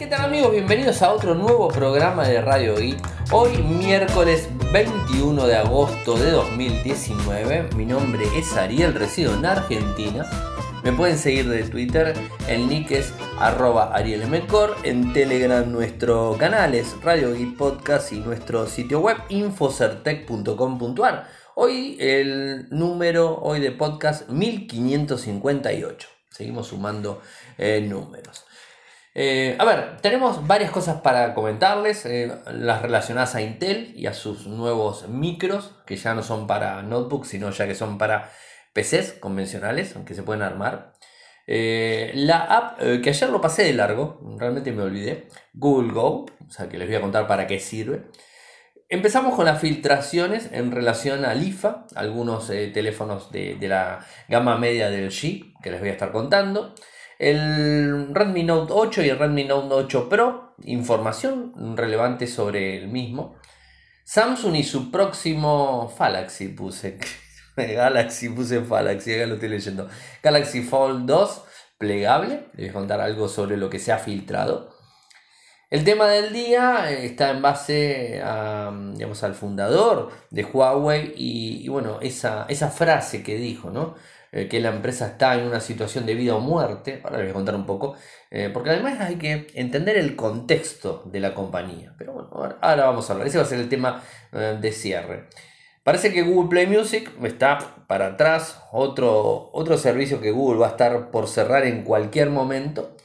[0.00, 0.52] ¿Qué tal amigos?
[0.52, 2.96] Bienvenidos a otro nuevo programa de Radio Geek.
[3.32, 7.68] Hoy miércoles 21 de agosto de 2019.
[7.76, 10.24] Mi nombre es Ariel, resido en Argentina.
[10.82, 12.14] Me pueden seguir de Twitter,
[12.48, 18.66] el nick es arroba arielmcor, en Telegram nuestro canal es Radio Geek Podcast y nuestro
[18.66, 21.28] sitio web infocertec.com.ar.
[21.56, 26.08] Hoy el número hoy de podcast 1558.
[26.30, 27.20] Seguimos sumando
[27.58, 28.46] eh, números.
[29.14, 34.14] Eh, a ver, tenemos varias cosas para comentarles, eh, las relacionadas a Intel y a
[34.14, 38.30] sus nuevos micros, que ya no son para notebooks, sino ya que son para
[38.72, 40.92] PCs convencionales, aunque se pueden armar.
[41.46, 46.50] Eh, la app que ayer lo pasé de largo, realmente me olvidé, Google Go, o
[46.50, 48.04] sea que les voy a contar para qué sirve.
[48.88, 54.90] Empezamos con las filtraciones en relación al IFA, algunos teléfonos de, de la gama media
[54.90, 56.74] del G, que les voy a estar contando
[57.20, 63.36] el Redmi Note 8 y el Redmi Note 8 Pro, información relevante sobre el mismo.
[64.04, 66.98] Samsung y su próximo Galaxy puse.
[67.56, 69.86] Galaxy puse Galaxy, acá lo estoy leyendo.
[70.22, 71.42] Galaxy Fold 2
[71.76, 72.46] plegable.
[72.54, 74.74] Les voy a contar algo sobre lo que se ha filtrado.
[75.68, 81.68] El tema del día está en base a, digamos, al fundador de Huawei y, y
[81.68, 83.94] bueno, esa, esa frase que dijo, ¿no?
[84.32, 87.30] Eh, que la empresa está en una situación de vida o muerte, ahora les voy
[87.30, 87.96] a contar un poco,
[88.30, 91.94] eh, porque además hay que entender el contexto de la compañía.
[91.98, 95.24] Pero bueno, ahora, vamos a hablar, ese va a ser el tema eh, de cierre.
[95.82, 97.58] Parece que Google Play Music está
[97.88, 102.96] para atrás, otro, otro servicio que Google va a estar por cerrar en cualquier momento.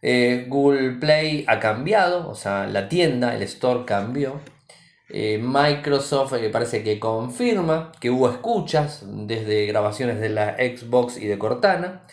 [0.00, 4.40] Google Play ha cambiado, o sea, la tienda, el store cambió.
[5.10, 11.26] Eh, Microsoft eh, parece que confirma que hubo escuchas desde grabaciones de la Xbox y
[11.26, 12.06] de Cortana.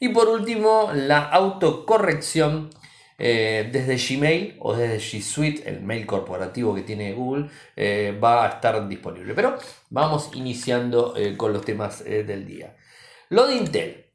[0.00, 2.70] Y por último, la autocorrección
[3.18, 7.48] eh, desde Gmail o desde G Suite, el mail corporativo que tiene Google,
[8.20, 9.32] va a estar disponible.
[9.34, 9.56] Pero
[9.90, 12.76] vamos iniciando con los temas del día.
[13.28, 14.06] Lo de Intel.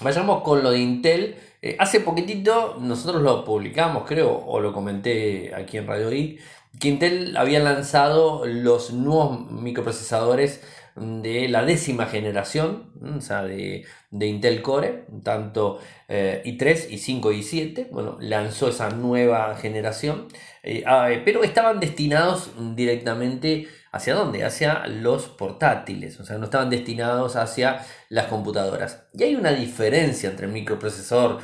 [0.00, 1.36] Vayamos con lo de Intel.
[1.78, 6.38] hace poquitito nosotros lo publicamos, creo, o lo comenté aquí en Radio I
[6.82, 10.60] Intel había lanzado los nuevos microprocesadores
[10.96, 15.78] de la décima generación, o sea, de, Intel Core, tanto
[16.08, 20.28] eh, i3, i5 y i7, bueno, lanzó esa nueva generación,
[20.62, 24.44] eh, ah, pero estaban destinados directamente hacia dónde?
[24.44, 29.04] Hacia los portátiles, o sea, no estaban destinados hacia las computadoras.
[29.12, 31.38] Y hay una diferencia entre el microprocesador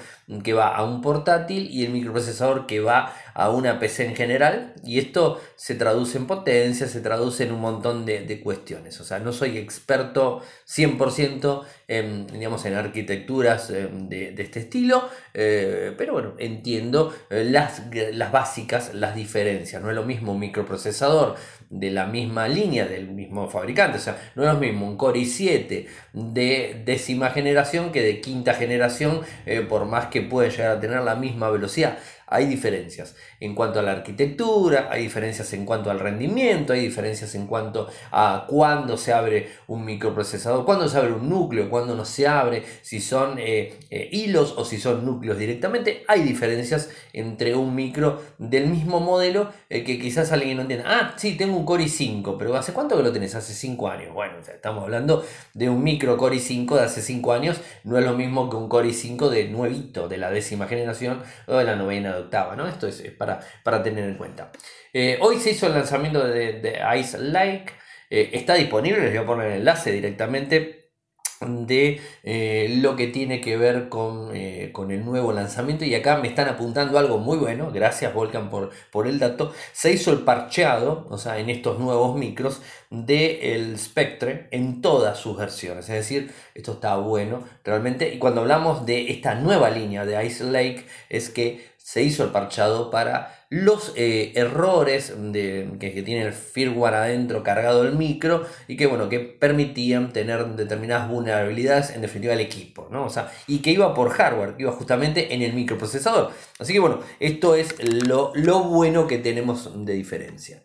[0.44, 4.74] que va a un portátil y el microprocesador que va a una PC en general.
[4.84, 9.00] Y esto se traduce en potencia, se traduce en un montón de, cuestiones.
[9.00, 15.94] O sea, no soy experto 100% en, digamos, en arquitecturas eh, de, este estilo, eh,
[15.98, 19.82] pero bueno, entiendo eh, las, las básicas, las diferencias.
[19.82, 21.36] No es lo mismo un microprocesador
[21.68, 23.98] de la misma línea, del mismo fabricante.
[23.98, 26.51] O sea, no es lo mismo un Core i7 de
[26.84, 29.20] décima generación que de quinta generación,
[29.68, 31.98] por más que puede llegar a tener la misma velocidad
[32.32, 37.34] hay diferencias en cuanto a la arquitectura, hay diferencias en cuanto al rendimiento, hay diferencias
[37.34, 42.04] en cuanto a cuándo se abre un microprocesador, cuándo se abre un núcleo, cuándo no
[42.04, 46.04] se abre, si son eh, eh, hilos o si son núcleos directamente.
[46.08, 50.86] Hay diferencias entre un micro del mismo modelo eh, que quizás alguien no entienda.
[50.88, 53.34] Ah, sí, tengo un Core i5, pero ¿hace cuánto que lo tenés?
[53.34, 54.14] Hace 5 años.
[54.14, 58.14] Bueno, estamos hablando de un micro Core i5 de hace 5 años, no es lo
[58.14, 62.21] mismo que un Core i5 de nuevito, de la décima generación o de la novena
[62.68, 64.50] Esto es, para, para, tener en cuenta.
[64.92, 67.72] Eh, hoy se hizo el lanzamiento de, Ice Lake.
[68.10, 70.82] Eh, está disponible, les voy a poner el enlace directamente
[71.48, 75.84] de eh, lo que tiene que ver con, el nuevo lanzamiento.
[75.84, 79.92] Y acá me están apuntando algo muy bueno, gracias Volcan por, por el dato, se
[79.92, 85.88] hizo el parcheado, o sea, en estos nuevos micros del Spectre en todas sus versiones,
[85.88, 88.12] es decir, esto está bueno realmente.
[88.14, 92.30] Y cuando hablamos de esta nueva línea de Ice Lake es que se hizo el
[92.30, 98.76] parchado para los eh, errores de, que, tiene el firmware adentro cargado el micro y
[98.76, 103.04] que bueno que permitían tener determinadas vulnerabilidades en definitiva el equipo ¿no?
[103.04, 107.00] o sea, y que iba por hardware iba justamente en el microprocesador así que bueno
[107.20, 107.74] esto es
[108.06, 108.32] lo,
[108.64, 110.62] bueno que tenemos de diferencia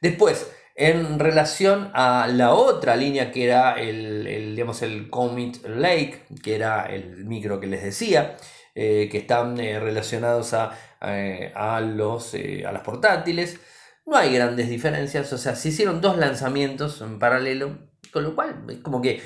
[0.00, 6.86] después en relación a la otra línea que era el, el, el Lake, que era
[6.86, 8.36] el micro que les decía,
[8.76, 13.60] eh, que están eh, relacionados a, eh, a los, a las portátiles.
[14.04, 17.78] No hay grandes diferencias, o sea, se hicieron dos lanzamientos en paralelo,
[18.12, 19.22] con lo cual como que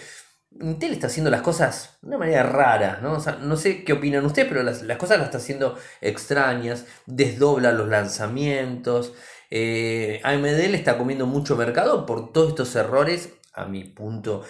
[0.61, 3.19] Intel está haciendo las cosas de una manera rara, ¿no?
[3.41, 9.15] no sé qué opinan ustedes, pero las, cosas las está haciendo extrañas, desdobla los lanzamientos.
[9.50, 14.45] Eh, AMD le está comiendo mucho mercado por todos estos errores a mi punto,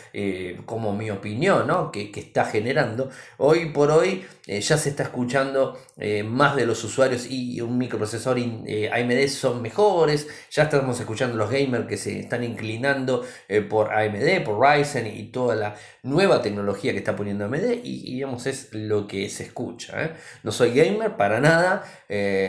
[0.66, 1.90] como mi opinión, ¿no?
[1.90, 3.10] que, está generando.
[3.38, 7.76] Hoy por hoy eh, ya se está escuchando eh, más de los usuarios y un
[7.76, 13.26] microprocesor AMD son mejores, ya estamos escuchando los gamers que se están inclinando
[13.68, 18.46] por AMD, por Ryzen y toda la nueva tecnología que está poniendo AMD y, digamos
[18.46, 20.14] es lo que se escucha.
[20.42, 21.84] No soy gamer para nada,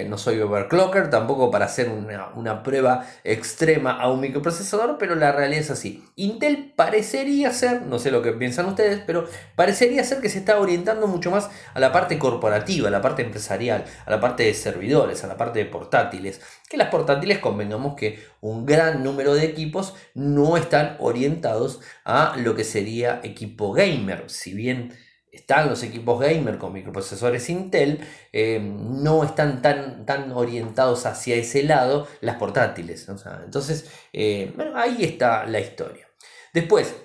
[0.08, 5.34] no soy overclocker, tampoco para hacer una, una prueba extrema a un microprocesador, pero la
[5.34, 6.06] realidad es así.
[6.16, 10.60] Intel parecería ser, no sé lo que piensan ustedes, pero parecería ser que se está
[10.60, 14.54] orientando mucho más a la parte corporativa, a la parte empresarial, a la parte de
[14.54, 16.42] servidores, a la parte de portátiles.
[16.70, 22.56] Que las portátiles convengamos que un gran número de equipos no están orientados a lo
[22.56, 24.26] que sería equipo gamer.
[24.28, 24.94] Si bien
[25.32, 28.00] están los equipos gamer con microprocesores Intel,
[28.34, 33.08] eh, no están tan, tan orientados hacia ese lado las portátiles.
[33.44, 36.08] entonces, eh, ahí está la historia.
[36.54, 36.96] Después,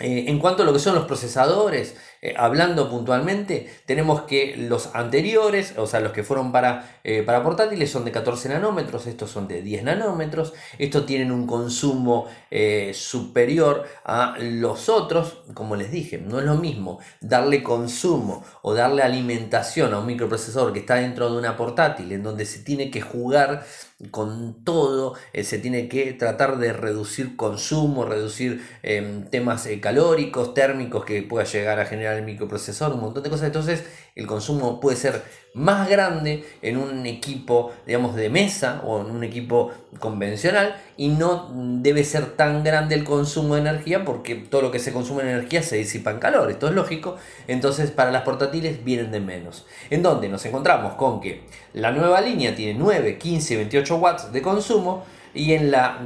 [0.00, 4.94] eh, en cuanto a lo que son los procesadores, eh, hablando puntualmente, tenemos que los
[4.94, 9.28] anteriores, o sea, los que fueron para, eh, para portátiles son de 14 nanómetros, estos
[9.28, 15.90] son de 10 nanómetros, estos tienen un consumo eh, superior a los otros, como les
[15.90, 20.94] dije, no es lo mismo darle consumo o darle alimentación a un microprocesador que está
[20.94, 23.64] dentro de una portátil, en donde se tiene que jugar
[24.12, 31.22] con todo, se tiene que tratar de reducir consumo, reducir em, temas calóricos, térmicos que
[31.22, 33.46] pueda llegar a generar el microprocesor, un montón de cosas.
[33.46, 35.22] Entonces el consumo puede ser
[35.54, 41.50] más grande en un equipo, digamos, de mesa o en un equipo convencional y no
[41.54, 45.28] debe ser tan grande el consumo de energía porque todo lo que se consume en
[45.28, 46.50] energía se disipa en calor.
[46.50, 47.16] Esto es lógico.
[47.48, 49.66] Entonces para las portátiles vienen de menos.
[49.90, 51.42] En donde nos encontramos con que
[51.74, 55.04] la nueva línea tiene 9, 15, 28 watts de consumo
[55.34, 56.00] y en la,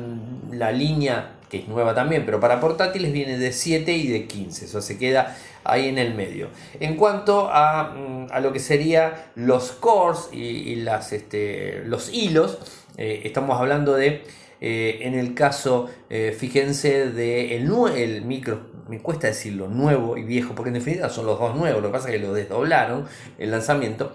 [0.53, 4.65] la línea que es nueva también, pero para portátiles viene de 7 y de 15,
[4.65, 5.37] eso se queda
[5.67, 6.49] ahí en el medio.
[6.81, 12.59] En cuanto a, mm, a lo que sería los cores y, las, este, los hilos,
[12.97, 14.23] eh, estamos hablando de,
[14.61, 20.23] eh, en el caso, eh, fíjense, de el, el micro, me cuesta decirlo, nuevo y
[20.23, 23.07] viejo, porque en definitiva son los dos nuevos, lo que pasa es que lo desdoblaron
[23.39, 24.13] el lanzamiento.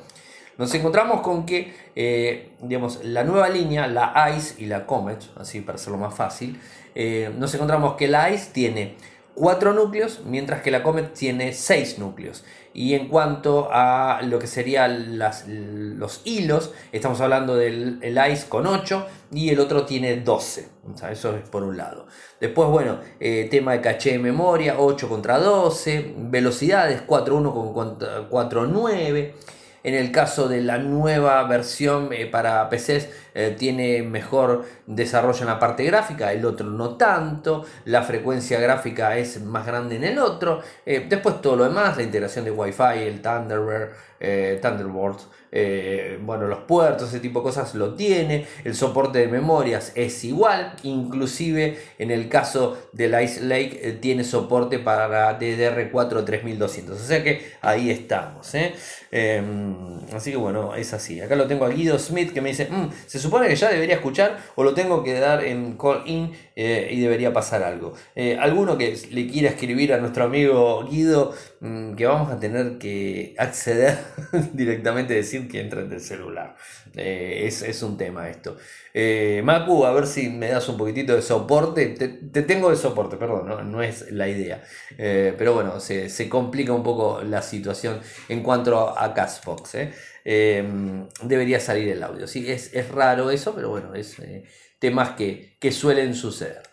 [0.57, 1.73] Nos encontramos con que,
[2.61, 6.59] digamos, la nueva línea, la ICE y la Comet, así para hacerlo más fácil,
[7.37, 8.95] nos encontramos que la ICE tiene
[9.35, 12.43] cuatro núcleos, mientras que la Comet tiene seis núcleos.
[12.73, 15.19] Y en cuanto a lo que serían
[15.99, 20.69] los hilos, estamos hablando del ICE con 8 y el otro tiene 12.
[21.11, 22.07] eso es por un lado.
[22.39, 29.33] Después, bueno, eh, tema de caché de memoria, 8 contra 12, velocidades 4.1 con 4.9.
[29.83, 35.47] En el caso de la nueva versión eh, para PCs eh, tiene mejor desarrollo en
[35.47, 40.19] la parte gráfica, el otro no tanto, la frecuencia gráfica es más grande en el
[40.19, 43.89] otro, eh, después todo lo demás, la integración de Wi-Fi, el Thunderbird,
[44.61, 45.19] Thunderbolt,
[46.21, 50.75] bueno, los puertos, ese tipo de cosas lo tiene, el soporte de memorias es igual,
[50.83, 57.51] inclusive en el caso del Ice Lake tiene soporte para DDR4 3200, o sea que
[57.61, 58.51] ahí estamos.
[59.11, 61.19] Em, así que bueno, es así.
[61.21, 63.95] Acá lo tengo a Guido Smith que me dice, mm, se supone que ya debería
[63.95, 67.93] escuchar o lo tengo que dar en call in eh, y debería pasar algo.
[68.15, 72.77] Eh, alguno que le quiera escribir a nuestro amigo Guido mm, que vamos a tener
[72.77, 73.97] que acceder
[74.53, 76.55] directamente, decir que entra en el celular.
[76.95, 78.57] Eh, es, un tema esto.
[79.43, 81.87] Macu, a ver si me das un poquitito de soporte.
[81.87, 84.61] Te, tengo de soporte, perdón, no, es la idea.
[84.97, 89.77] pero bueno, se, se, complica un poco la situación en cuanto a Castbox.
[90.23, 92.27] Debería salir el audio.
[92.27, 94.17] Sí, es, es raro eso, pero bueno, es
[94.81, 96.63] temas que, suelen suceder.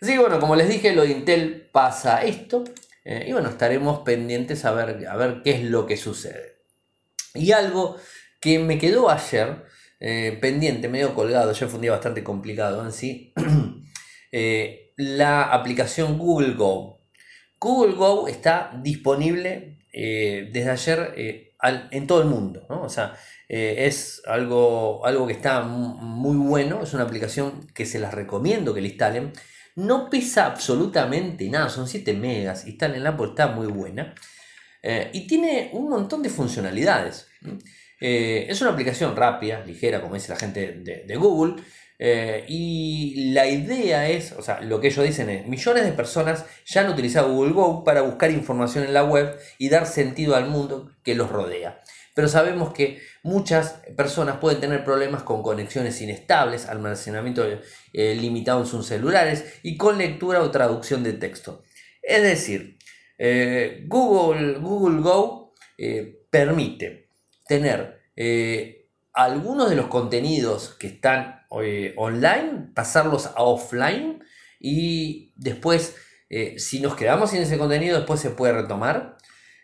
[0.00, 2.64] Así que bueno, como les dije, lo de Intel pasa esto.
[3.04, 6.58] Eh, y bueno, estaremos pendientes a ver, a ver qué es lo que sucede.
[7.34, 7.96] Y algo
[8.40, 9.64] que me quedó ayer
[10.00, 13.32] eh, pendiente, medio colgado, ayer fue un día bastante complicado en sí,
[14.32, 17.00] eh, la aplicación Google Go.
[17.58, 22.82] Google Go está disponible desde ayer en todo el mundo, ¿no?
[22.82, 23.14] O sea,
[23.48, 28.74] eh, es algo, algo que está muy bueno, es una aplicación que se las recomiendo
[28.74, 29.32] que la instalen.
[29.76, 34.14] No pesa absolutamente nada, son 7 megas, instálenla porque está muy buena.
[34.82, 37.28] Eh, y tiene un montón de funcionalidades.
[38.00, 40.72] Eh, es una aplicación rápida, ligera, como dice la gente
[41.06, 41.62] de, Google.
[41.98, 46.44] Eh, y la idea es, o sea, lo que ellos dicen es, millones de personas
[46.66, 50.48] ya han utilizado Google Go para buscar información en la web y dar sentido al
[50.48, 51.82] mundo que los rodea.
[52.14, 57.46] Pero sabemos que muchas personas pueden tener problemas con conexiones inestables, almacenamiento
[57.92, 61.62] eh, limitado en sus celulares y con lectura o traducción de texto.
[62.02, 62.78] Es decir,
[63.18, 65.54] eh, Google, Google Go
[66.30, 67.10] permite
[67.46, 68.00] tener
[69.12, 74.22] algunos de los contenidos que están eh, online, pasarlos a offline
[74.60, 75.96] y después,
[76.30, 79.16] eh, si nos quedamos sin ese contenido, después se puede retomar.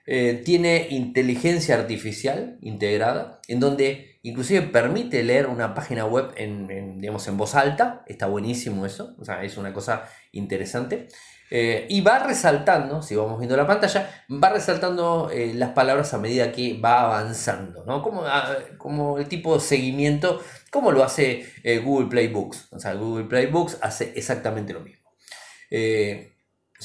[0.04, 7.26] Eh, tiene inteligencia artificial integrada, en donde inclusive permite leer una página web en, digamos,
[7.28, 8.04] en voz alta.
[8.06, 11.08] Está buenísimo eso, es una cosa interesante.
[11.54, 16.18] Eh, y va resaltando, si vamos viendo la pantalla, va resaltando eh, las palabras a
[16.18, 18.00] medida que va avanzando, ¿no?
[18.00, 20.40] Como, ah, como el tipo de seguimiento,
[20.70, 22.68] como lo hace eh, Google Play Books.
[22.70, 25.10] O sea, Google Play Books hace exactamente lo mismo.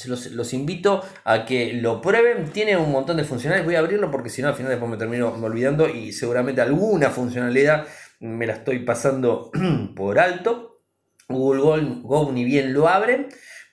[0.04, 2.50] Los, los, invito a que lo prueben.
[2.50, 3.64] Tiene un montón de funcionalidades.
[3.64, 7.08] Voy a abrirlo porque si no, al final después me termino olvidando y seguramente alguna
[7.08, 7.86] funcionalidad
[8.20, 9.50] me la estoy pasando
[9.96, 10.82] por alto.
[11.26, 13.28] Google Go ni bien lo abren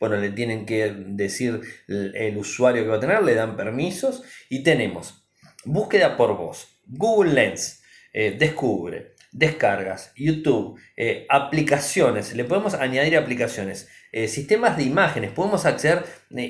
[0.08, 4.62] bueno, le tienen que decir el, usuario que va a tener, le dan permisos y
[4.62, 5.26] tenemos
[5.66, 7.82] búsqueda por voz, Google Lens,
[8.14, 15.66] eh, descubre, descargas, YouTube, eh, aplicaciones, le podemos añadir aplicaciones, eh, sistemas de imágenes, podemos
[15.66, 16.04] acceder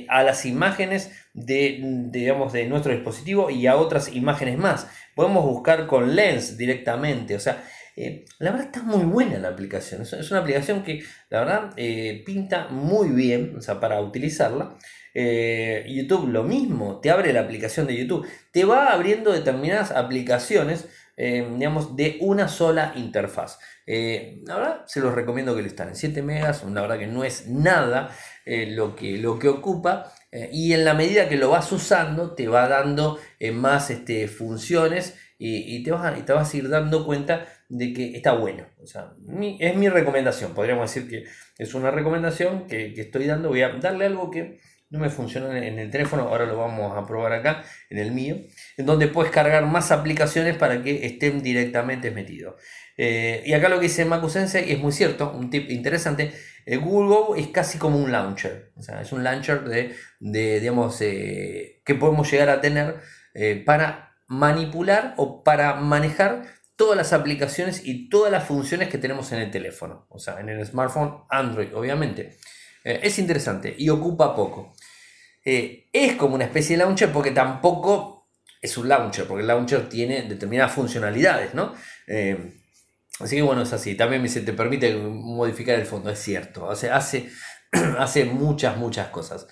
[0.09, 1.79] a las imágenes de,
[2.11, 4.87] digamos, de nuestro dispositivo y a otras imágenes más.
[5.15, 7.63] Podemos buscar con Lens directamente, o sea,
[7.95, 10.01] eh, la verdad está muy buena la aplicación.
[10.01, 14.75] Es, una aplicación que la verdad eh, pinta muy bien para utilizarla.
[15.13, 18.27] Eh, YouTube lo mismo, te abre la aplicación de YouTube.
[18.51, 23.57] Te va abriendo determinadas aplicaciones, digamos, de una sola interfaz.
[23.87, 25.95] la verdad se los recomiendo que lo instalen.
[25.95, 28.09] 7 megas, la verdad que no es nada
[28.45, 30.11] lo, que, lo que ocupa.
[30.51, 33.17] y en la medida que lo vas usando, te va dando
[33.53, 38.15] más este, funciones y, te vas y te vas a ir dando cuenta de que
[38.15, 38.65] está bueno.
[38.81, 39.13] O sea,
[39.59, 40.53] es mi recomendación.
[40.53, 41.25] Podríamos decir que
[41.57, 43.49] es una recomendación que, estoy dando.
[43.49, 46.23] Voy a darle algo que no me funciona en el teléfono.
[46.23, 48.37] Ahora lo vamos a probar acá, en el mío.
[48.77, 52.55] En donde puedes cargar más aplicaciones para que estén directamente metidos.
[52.97, 56.33] Eh, y acá lo que dice Macu Sensei es muy cierto, un tip interesante.
[56.65, 58.71] El Google Go es casi como un launcher.
[58.75, 62.95] O sea, es un launcher de, de digamos, eh, que podemos llegar a tener
[63.33, 66.45] eh, para manipular o para manejar
[66.75, 70.49] todas las aplicaciones y todas las funciones que tenemos en el teléfono, o sea, en
[70.49, 72.37] el smartphone Android, obviamente.
[72.83, 74.75] Eh, es interesante y ocupa poco.
[75.43, 78.29] Eh, es como una especie de launcher porque tampoco
[78.61, 81.73] es un launcher, porque el launcher tiene determinadas funcionalidades, ¿no?
[82.07, 82.61] Eh,
[83.19, 83.95] así que bueno, es así.
[83.95, 86.69] También se te permite modificar el fondo, es cierto.
[86.69, 86.89] Hace,
[87.99, 89.47] hace muchas, muchas cosas.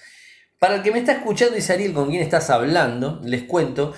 [0.60, 3.94] Para el que me está escuchando y Ariel con quién estás hablando, les cuento,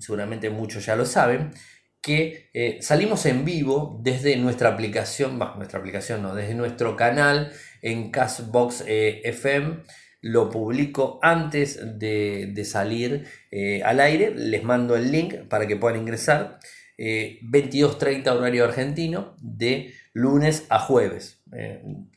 [0.00, 1.52] seguramente muchos ya lo saben,
[2.00, 7.52] que eh, salimos en vivo desde nuestra aplicación, nuestra aplicación no, desde nuestro canal
[7.82, 9.80] en Castbox eh, FM.
[10.22, 14.34] Lo publico antes de, salir eh, al aire.
[14.34, 16.58] Les mando el link para que puedan ingresar.
[16.98, 21.39] 22.30 horario argentino de lunes a jueves.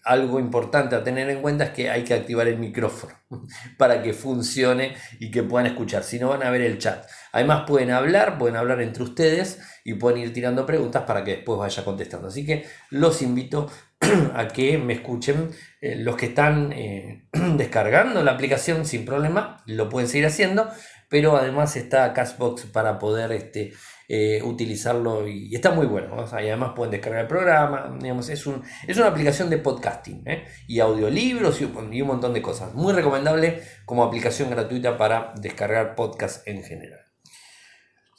[0.03, 3.13] Algo importante a tener en cuenta es que hay que activar el micrófono
[3.77, 6.03] para que funcione y que puedan escuchar.
[6.03, 7.05] Si no, van a ver el chat.
[7.31, 11.59] Además, pueden hablar, pueden hablar entre ustedes y pueden ir tirando preguntas para que después
[11.59, 12.27] vaya contestando.
[12.27, 13.69] Así que los invito
[14.35, 15.49] a que me escuchen.
[15.81, 17.23] Eh, los que están eh,
[17.57, 20.69] descargando la aplicación sin problema lo pueden seguir haciendo,
[21.13, 23.71] pero además está Cashbox para poder este,
[24.07, 26.15] eh, utilizarlo y, está muy bueno.
[26.31, 27.95] además pueden descargar el programa.
[28.01, 30.23] Digamos, es, un, es una aplicación de podcasting
[30.67, 32.73] y audiolibros y, y un montón de cosas.
[32.73, 37.01] Muy recomendable como aplicación gratuita para descargar podcast en general.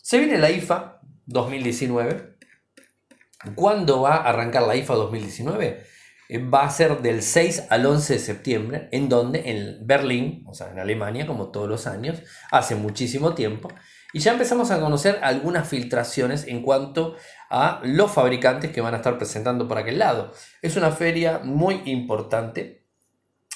[0.00, 2.36] Se viene la IFA 2019.
[3.56, 5.84] ¿Cuándo va a arrancar la IFA 2019?
[6.30, 10.70] Va a ser del 6 al 11 de septiembre, en donde en Berlín, o sea,
[10.70, 13.68] en Alemania, como todos los años, hace muchísimo tiempo,
[14.12, 17.16] y ya empezamos a conocer algunas filtraciones en cuanto
[17.50, 20.32] a los fabricantes que van a estar presentando por aquel lado.
[20.62, 22.86] Es una feria muy importante,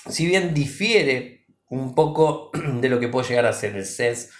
[0.08, 4.30] si bien difiere un poco de lo que puede llegar a ser el CES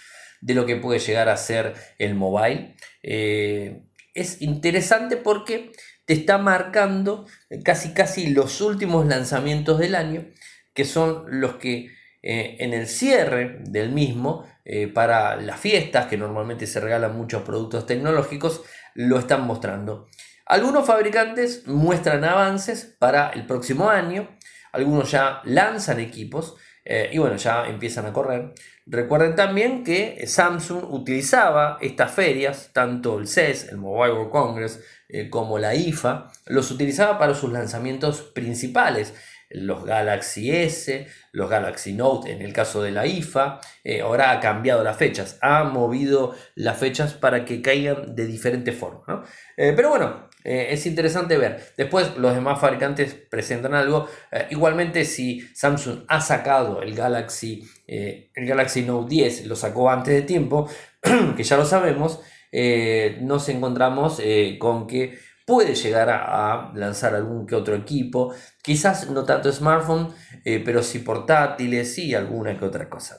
[0.41, 2.75] de lo que puede llegar a ser el mobile.
[3.03, 3.83] Eh,
[4.13, 5.71] es interesante porque
[6.09, 7.27] te está marcando
[7.63, 10.25] casi casi los últimos lanzamientos del año,
[10.73, 11.91] que son los que
[12.23, 17.43] eh, en el cierre del mismo, eh, para las fiestas, que normalmente se regalan muchos
[17.43, 18.63] productos tecnológicos,
[18.95, 20.07] lo están mostrando.
[20.47, 24.35] Algunos fabricantes muestran avances para el próximo año,
[24.71, 28.55] algunos ya lanzan equipos eh, y bueno, ya empiezan a correr.
[28.87, 35.31] Recuerden también que Samsung utilizaba estas ferias, tanto el CES, el Mobile World Congress, eh,
[35.31, 39.15] como la IFA, los utilizaba para sus lanzamientos principales
[39.51, 43.59] los Galaxy S, los Galaxy Note en el caso de la IFA.
[43.83, 48.71] Eh, ahora ha cambiado las fechas, ha movido las fechas para que caigan de diferente
[48.71, 49.25] forma.
[49.57, 51.73] Eh, pero bueno, es interesante ver.
[51.75, 54.07] Después los demás fabricantes presentan algo.
[54.51, 60.21] igualmente si Samsung ha sacado el Galaxy, el Galaxy Note 10, lo sacó antes de
[60.21, 60.69] tiempo,
[61.35, 62.21] que ya lo sabemos,
[62.51, 64.21] nos encontramos
[64.59, 65.17] con que
[65.49, 70.13] puede llegar a, lanzar algún que otro equipo, quizás no tanto smartphone,
[70.45, 73.17] eh, pero sí portátiles y alguna que otra cosa.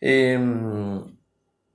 [0.00, 1.02] Em,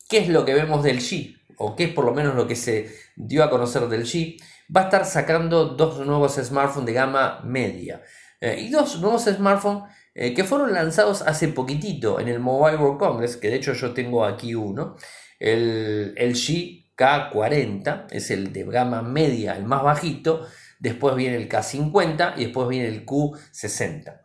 [0.07, 1.35] ¿Qué es lo que vemos del G?
[1.57, 4.41] O qué es por lo menos lo que se dio a conocer del G?
[4.73, 8.01] Va a estar sacando dos nuevos smartphones de gama media.
[8.39, 12.97] Eh, y dos nuevos smartphones eh, que fueron lanzados hace poquitito en el Mobile World
[12.97, 14.95] Congress, que de hecho yo tengo aquí uno,
[15.37, 20.45] el, el G K40, es el de gama media, el más bajito,
[20.79, 24.21] después viene el K50 y después viene el Q60.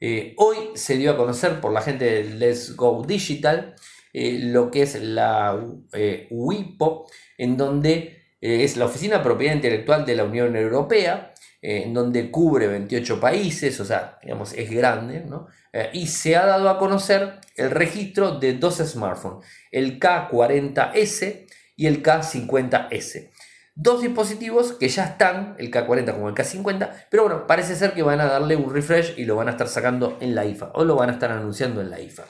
[0.00, 3.74] Eh, hoy se dio a conocer por la gente de Let's Go Digital
[4.12, 5.60] eh, lo que es la
[5.92, 7.06] eh, WIPO,
[7.38, 12.66] en donde es la Oficina de Propiedad Intelectual de la Unión Europea, en donde cubre
[12.66, 15.46] 28 países, o sea, digamos, es grande, ¿no?
[15.94, 21.43] y se ha dado a conocer el registro de dos smartphones, el K40S
[21.76, 23.30] y el K50S.
[23.76, 28.04] Dos dispositivos que ya están, el K40 como el K50, pero bueno, parece ser que
[28.04, 30.84] van a darle un refresh y lo van a estar sacando en la IFA o
[30.84, 32.24] lo van a estar anunciando en la IFA.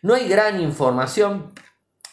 [0.00, 1.52] No hay gran información,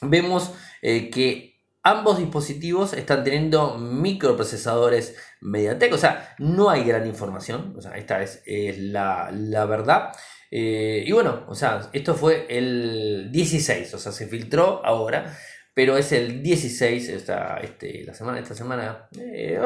[0.01, 0.51] vemos
[0.82, 7.82] eh, que ambos dispositivos están teniendo microprocesadores MediaTek, o sea, no hay gran información, o
[7.82, 10.12] sea, esta es, la, verdad.
[10.51, 15.38] Eh, y bueno, o sea, esto fue el 16, o sea, se filtró ahora
[15.75, 19.60] pero es el 16, esta, este, la semana, esta semana, eh,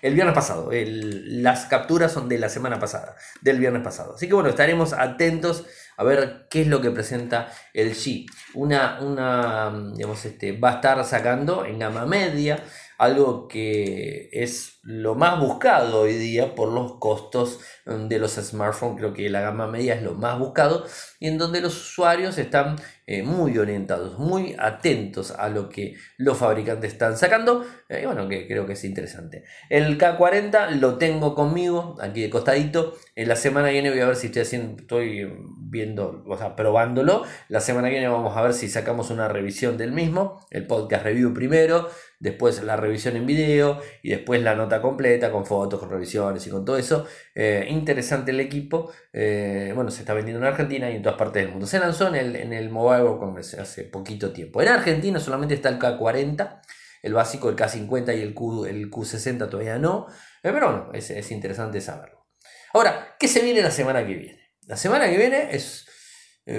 [0.00, 0.70] el viernes pasado.
[0.72, 4.14] las capturas son de la semana pasada, del viernes pasado.
[4.14, 8.26] Así que bueno, estaremos atentos a ver qué es lo que presenta el G.
[8.54, 12.62] Una, una digamos, este, va a estar sacando en gama media
[12.98, 18.98] algo que es lo más buscado hoy día por los costos mm, de los smartphones.
[18.98, 20.86] Creo que la gama media es lo más buscado
[21.20, 22.76] y en donde los usuarios están
[23.08, 27.64] eh, muy orientados, muy atentos a lo que los fabricantes están sacando.
[27.88, 29.44] Eh, bueno, que creo que es interesante.
[29.70, 32.96] El K40 lo tengo conmigo, aquí de costadito.
[33.14, 36.56] En la semana que viene voy a ver si estoy haciendo, estoy viendo, o sea,
[36.56, 37.22] probándolo.
[37.48, 40.44] La semana que viene vamos a ver si sacamos una revisión del mismo.
[40.50, 41.88] El podcast review primero
[42.18, 46.50] después la revisión en video y después la nota completa con fotos, con revisiones y
[46.50, 47.06] con todo eso.
[47.34, 48.92] Eh, interesante el equipo.
[49.12, 51.66] Eh, bueno, se está vendiendo en Argentina y en todas partes del mundo.
[51.66, 54.62] Se lanzó en el, en el Mobile World hace poquito tiempo.
[54.62, 56.60] En Argentina solamente está el K40,
[57.02, 60.06] el básico, el K50 y el, Q, el Q60 todavía no.
[60.42, 62.26] Eh, pero bueno, es, es interesante saberlo.
[62.72, 64.50] Ahora, ¿qué se viene la semana que viene?
[64.66, 65.86] La semana que viene es,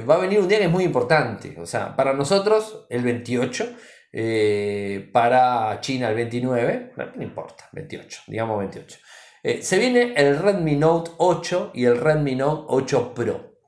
[0.10, 1.56] va a venir un día que es muy importante.
[1.60, 3.76] O sea, para nosotros, el 28
[4.20, 8.98] eh, para China el 29, no, importa, 28, digamos 28.
[9.44, 13.60] Eh, se viene el Redmi Note 8 y el Redmi Note 8 Pro.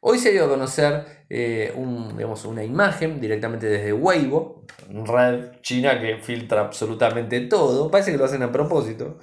[0.00, 6.62] Hoy se dio a conocer eh, una imagen directamente desde Weibo, red china que filtra
[6.62, 7.88] absolutamente todo.
[7.88, 9.20] Parece que lo hacen a propósito.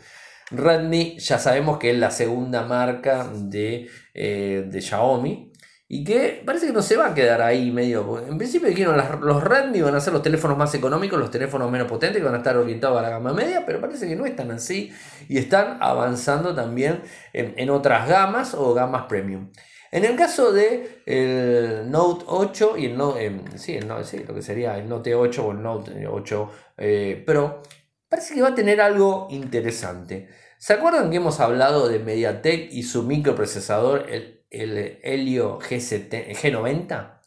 [0.49, 5.48] Redmi ya sabemos que es la segunda marca de, de Xiaomi,
[5.91, 8.23] y que parece que no se va a quedar ahí medio.
[8.23, 11.87] En principio dijeron los Redmi van a ser los teléfonos más económicos, los teléfonos menos
[11.87, 14.51] potentes que van a estar orientados a la gama media, pero parece que no están
[14.51, 14.93] así
[15.27, 17.01] y están avanzando también
[17.33, 19.49] en, otras gamas o gamas premium.
[19.91, 24.77] En el caso de el Note 8 y el Note, eh, sí, lo que sería
[24.77, 27.63] el Note 8 o el Note 8 eh, Pro,
[28.07, 30.29] parece que va a tener algo interesante.
[30.59, 37.21] ¿Se acuerdan que hemos hablado de MediaTek y su microprocesador, el el Helio G90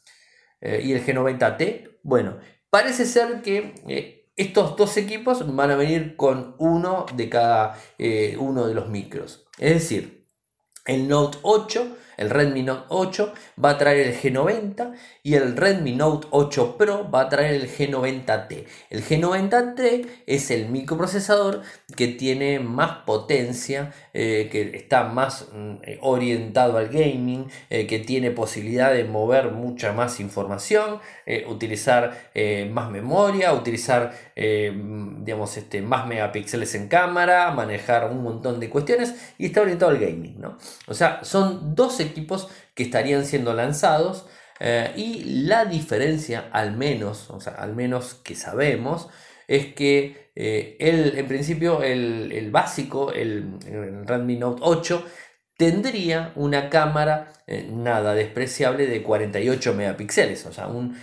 [0.61, 1.99] eh, y el G90T.
[2.03, 2.39] Bueno,
[2.71, 8.37] parece ser que eh, estos dos equipos van a venir con uno de cada eh,
[8.39, 9.47] uno de los micros.
[9.59, 10.27] Es decir,
[10.87, 15.93] el Note 8 el Redmi Note 8 va a traer el G90 y el Redmi
[15.93, 18.65] Note 8 Pro va a traer el G90T.
[18.91, 21.63] El G90T es el microprocesador
[21.97, 27.99] que tiene más potencia, eh, que está más mm, eh, orientado al gaming, eh, que
[27.99, 31.01] tiene posibilidad de mover mucha más información,
[31.49, 32.33] utilizar
[32.71, 39.47] más memoria, utilizar digamos, este, más megapíxeles en cámara, manejar un montón de cuestiones y
[39.47, 40.41] está orientado al gaming.
[40.41, 40.59] ¿no?
[40.87, 44.27] O sea, son dos equipos que estarían siendo lanzados.
[44.61, 49.09] Eh, y la diferencia, al menos, o sea, al menos que sabemos,
[49.49, 53.59] es que eh, en principio, el, básico, el,
[54.07, 55.05] Redmi Note 8,
[55.57, 60.97] tendría una cámara eh, nada despreciable de 48 megapíxeles, o sea, un,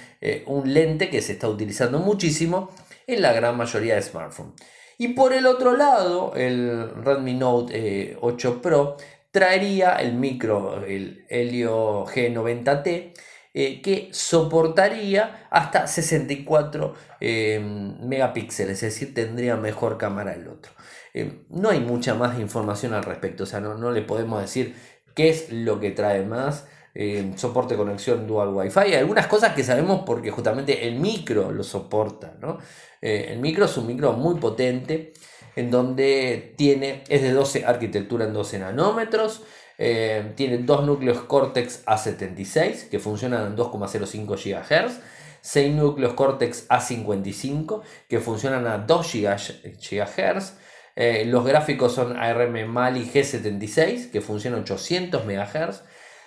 [0.47, 2.71] un, lente que se está utilizando muchísimo
[3.07, 4.53] en la gran mayoría de smartphones.
[4.97, 8.97] Y por el otro lado, el Redmi Note 8 Pro
[9.31, 13.13] traería el micro, el Helio G90T,
[13.53, 20.71] eh, que soportaría hasta 64 em, megapíxeles, es decir, tendría mejor cámara el otro.
[21.13, 24.75] Em, no hay mucha más información al respecto, o sea, no, no le podemos decir
[25.15, 26.67] qué es lo que trae más.
[26.93, 31.63] Em, soporte conexión dual wifi hay algunas cosas que sabemos porque justamente el micro lo
[31.63, 32.57] soporta ¿no?
[32.99, 35.13] Eh, el micro es un micro muy potente
[35.55, 39.43] en donde tiene, es de 12 arquitectura en 12 nanómetros,
[39.77, 44.99] eh, tiene dos núcleos Cortex A76 que funcionan en 2,05 GHz,
[45.41, 50.53] 6 núcleos Cortex A55 que funcionan a 2 GHz,
[50.95, 55.83] eh, los gráficos son ARM Mali G76 que funciona a 800 MHz,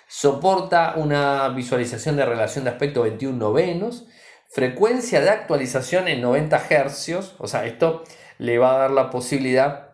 [0.07, 4.05] soporta una visualización de relación de aspecto 21 novenos,
[4.49, 8.03] frecuencia de actualización en 90 Hz, o sea, esto
[8.37, 9.89] le va a dar la posibilidad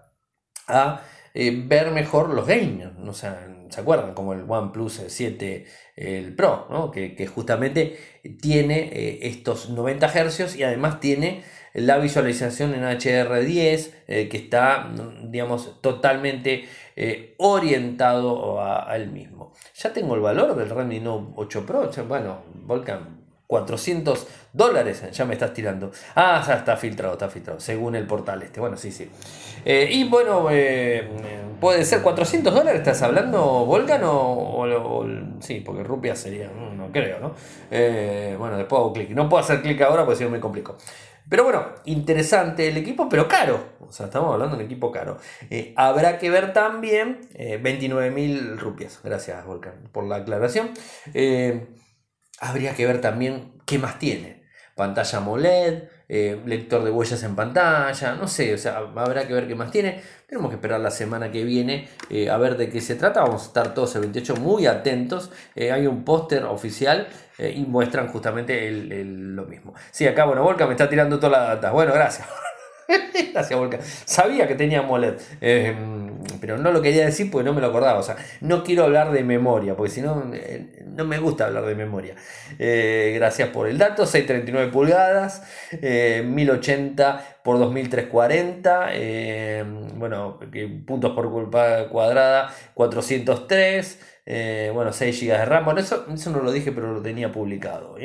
[0.68, 1.02] a
[1.34, 2.92] eh, ver mejor los gamers.
[3.08, 4.14] O sea, ¿se acuerdan?
[4.14, 7.98] Como el OnePlus 7 el Pro, que, justamente
[8.42, 14.92] tiene eh, estos 90 Hz y además tiene la visualización en HDR10 eh, que está,
[15.24, 16.66] digamos, totalmente
[17.38, 19.54] orientado al mismo.
[19.76, 21.90] Ya tengo el valor del Redmi Note 8 Pro.
[22.10, 23.19] bueno, Volcan
[23.50, 25.92] 400 dólares, ya me estás tirando.
[26.14, 28.60] Ah, ya está filtrado, está filtrado, según el portal este.
[28.60, 29.10] Bueno, sí, sí.
[29.66, 31.10] Eh, y bueno, eh,
[31.60, 34.02] puede ser 400 dólares, ¿estás hablando, Volcan?
[34.04, 35.04] O,
[35.40, 37.34] sí, porque rupia sería, no, creo, ¿no?
[37.72, 39.10] Eh, bueno, después hago clic.
[39.10, 40.78] No puedo hacer clic ahora porque si no me complico.
[41.28, 43.60] Pero bueno, interesante el equipo, pero caro.
[43.80, 45.18] O sea, estamos hablando de un equipo caro.
[45.76, 49.00] habrá que ver también 29 mil rupias.
[49.04, 50.70] Gracias, Volcan, por la aclaración.
[52.40, 54.44] Habría que ver también qué más tiene.
[54.76, 59.48] Pantalla AMOLED, eh, lector de huellas en pantalla, no sé, o sea, habrá que ver
[59.48, 60.02] qué más tiene.
[60.26, 63.22] Tenemos que esperar la semana que viene eh, a ver de qué se trata.
[63.22, 65.32] Vamos a estar todos el 28 muy atentos.
[65.56, 69.74] Eh, hay un póster oficial y muestran justamente lo mismo.
[69.92, 71.72] Sí, acá, bueno, Volca me está tirando toda la data.
[71.72, 72.28] Bueno, gracias.
[73.34, 73.80] gracias, Volca.
[73.82, 75.16] Sabía que tenía AMOLED
[76.42, 78.00] pero no lo quería decir porque no me lo acordaba.
[78.00, 81.66] O sea, no quiero hablar de memoria, porque si no, eh, no me gusta hablar
[81.66, 82.16] de memoria.
[82.58, 85.44] Eh, gracias por el dato, 639 pulgadas,
[85.82, 88.90] 1080 eh, por 2340,
[89.96, 90.40] bueno,
[90.86, 94.00] puntos por culpa cuadrada, 403.
[94.32, 95.66] Eh, bueno, 6 GB de RAM.
[95.66, 97.98] Bueno, eso, eso no lo dije, pero lo tenía publicado.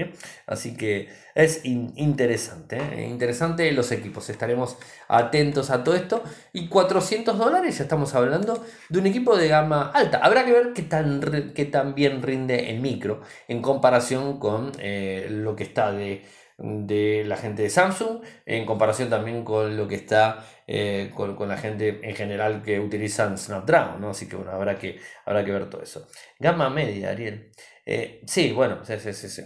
[0.46, 2.78] Así que es interesante.
[2.78, 3.06] ¿eh?
[3.10, 4.30] Interesante los equipos.
[4.30, 6.22] Estaremos atentos a todo esto.
[6.54, 10.16] Y 400 dólares, ya estamos hablando de un equipo de gama alta.
[10.18, 15.26] Habrá que ver qué tan, qué tan bien rinde el micro en comparación con eh,
[15.30, 16.24] lo que está de
[16.58, 21.56] de la gente de Samsung en comparación también con lo que está eh, con, la
[21.56, 24.10] gente en general que utilizan Snapdragon, ¿no?
[24.10, 26.06] Así que bueno, habrá que, habrá que ver todo eso.
[26.38, 27.52] Gama media, Ariel.
[27.84, 29.42] Eh, sí, bueno, sí, sí, sí,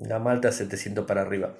[0.00, 1.54] Gama alta 700 para arriba.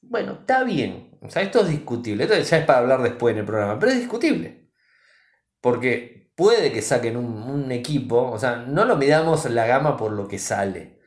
[0.00, 1.16] Bueno, está bien.
[1.20, 2.24] O sea, esto es discutible.
[2.24, 4.70] Esto ya es para hablar después en el programa, pero es discutible.
[5.60, 10.12] Porque puede que saquen un, un equipo, o sea, no lo midamos la gama por
[10.12, 11.01] lo que sale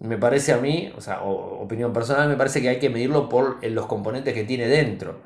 [0.00, 3.64] me parece a mí, o sea, opinión personal, me parece que hay que medirlo por
[3.64, 5.16] los componentes que tiene dentro.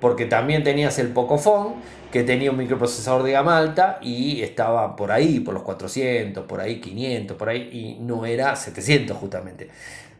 [0.00, 1.74] Porque también tenías el Pocophone,
[2.12, 6.60] que tenía un microprocesador de gama alta y estaba por ahí, por los 400, por
[6.60, 9.68] ahí 500, por ahí, y no era 700 justamente.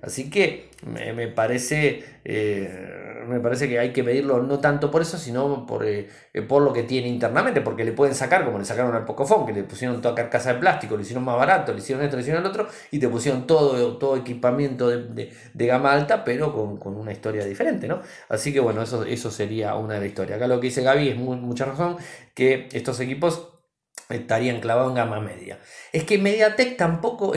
[0.02, 5.18] Así que me, parece, eh, me parece que hay que medirlo no tanto por eso,
[5.18, 6.08] sino por, eh,
[6.48, 9.52] por lo que tiene internamente, porque le pueden sacar, como le sacaron al Pocophone, que
[9.52, 12.42] le pusieron toda carcasa de plástico, le hicieron más barato, le hicieron esto, le hicieron
[12.42, 17.44] el otro, y te pusieron todo, todo equipamiento de, gama alta, pero con, una historia
[17.44, 18.00] diferente, ¿no?
[18.28, 20.36] Así que bueno, eso, eso sería una de las historias.
[20.36, 21.96] Acá lo que dice Gaby es mucha razón,
[22.34, 23.58] que estos equipos
[24.08, 25.58] estarían clavados en gama media.
[25.92, 27.34] Es que MediaTek tampoco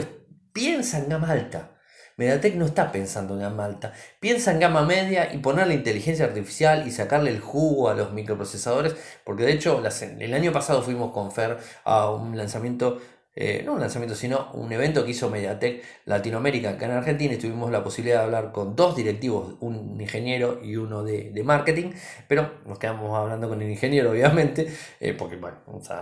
[0.54, 1.72] piensa en gama alta.
[2.18, 6.88] MediaTek no está pensando en gama alta, piensa en gama media y ponerle inteligencia artificial
[6.88, 9.82] y sacarle el jugo a los microprocesadores, porque de hecho
[10.20, 13.00] el año pasado fuimos con Fer a un lanzamiento
[13.34, 17.34] eh, no un lanzamiento, sino un evento que hizo Mediatek Latinoamérica acá en Argentina.
[17.40, 21.92] Tuvimos la posibilidad de hablar con dos directivos, un ingeniero y uno de, marketing,
[22.28, 25.40] pero nos quedamos hablando con el ingeniero, obviamente, eh, porque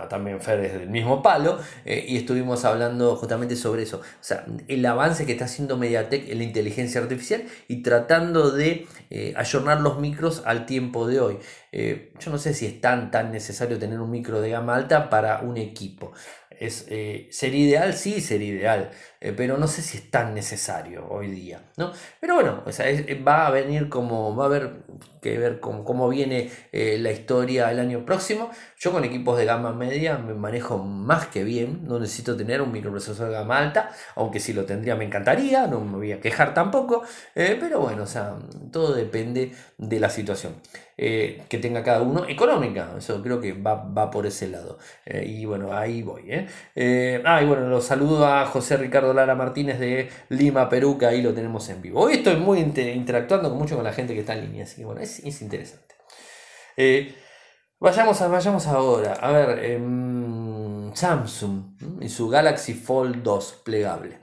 [0.08, 3.98] también Fer es del mismo palo, eh, y estuvimos hablando justamente sobre eso.
[3.98, 8.86] O sea, el avance que está haciendo Mediatek en la inteligencia artificial y tratando de
[9.36, 11.38] ayornar los micros al tiempo de hoy.
[11.72, 15.40] yo no sé si es tan, tan necesario tener un micro de gama alta para
[15.40, 16.12] un equipo
[16.60, 21.08] es, eh, sería ideal, sí, sería ideal, eh, pero no sé si es tan necesario
[21.08, 21.90] hoy día, ¿no?
[22.20, 22.62] Pero bueno,
[23.26, 24.70] va a venir como, va a haber
[25.22, 28.50] que ver cómo, cómo viene eh, la historia el año próximo.
[28.78, 32.72] Yo con equipos de gama media me manejo más que bien, no necesito tener un
[32.72, 36.52] microprocesor de gama alta, aunque si lo tendría me encantaría, no me voy a quejar
[36.52, 37.02] tampoco,
[37.34, 38.36] pero bueno, o sea,
[38.70, 40.56] todo depende de la situación.
[41.02, 42.92] Eh, que tenga cada uno económica.
[42.98, 44.76] Eso creo que va, por ese lado.
[45.06, 46.24] Eh, y bueno, ahí voy.
[46.28, 47.22] ¿eh?
[47.24, 51.22] ah, y bueno, los saludo a José Ricardo Lara Martínez de Lima, Perú, que ahí
[51.22, 52.00] lo tenemos en vivo.
[52.02, 55.00] Hoy estoy muy interactuando mucho con la gente que está en línea, así que bueno,
[55.00, 55.94] es, interesante.
[57.78, 59.14] vayamos, vayamos ahora.
[59.14, 64.19] A ver, em, Samsung y su Galaxy Fold 2 plegable.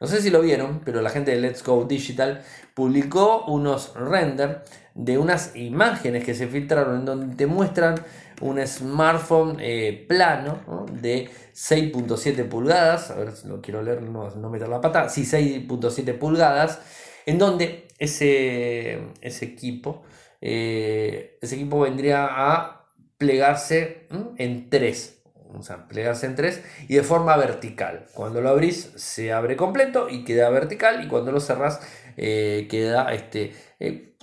[0.00, 4.62] No sé si lo vieron, pero la gente de Let's Go Digital publicó unos render
[4.94, 7.96] de unas imágenes que se filtraron en donde te muestran
[8.40, 14.48] un smartphone eh, plano de 6.7 pulgadas, a ver si lo quiero leer, no, no
[14.48, 16.80] meter la pata, sí, 6.7 pulgadas,
[17.26, 20.02] en donde ese, ese equipo,
[20.40, 22.86] eh, ese equipo vendría a
[23.18, 24.08] plegarse
[24.38, 25.19] en tres.
[25.54, 28.06] O sea, plegarse en tres y de forma vertical.
[28.14, 31.80] Cuando lo abrís se abre completo y queda vertical y cuando lo cerrás
[32.16, 33.52] eh, queda este,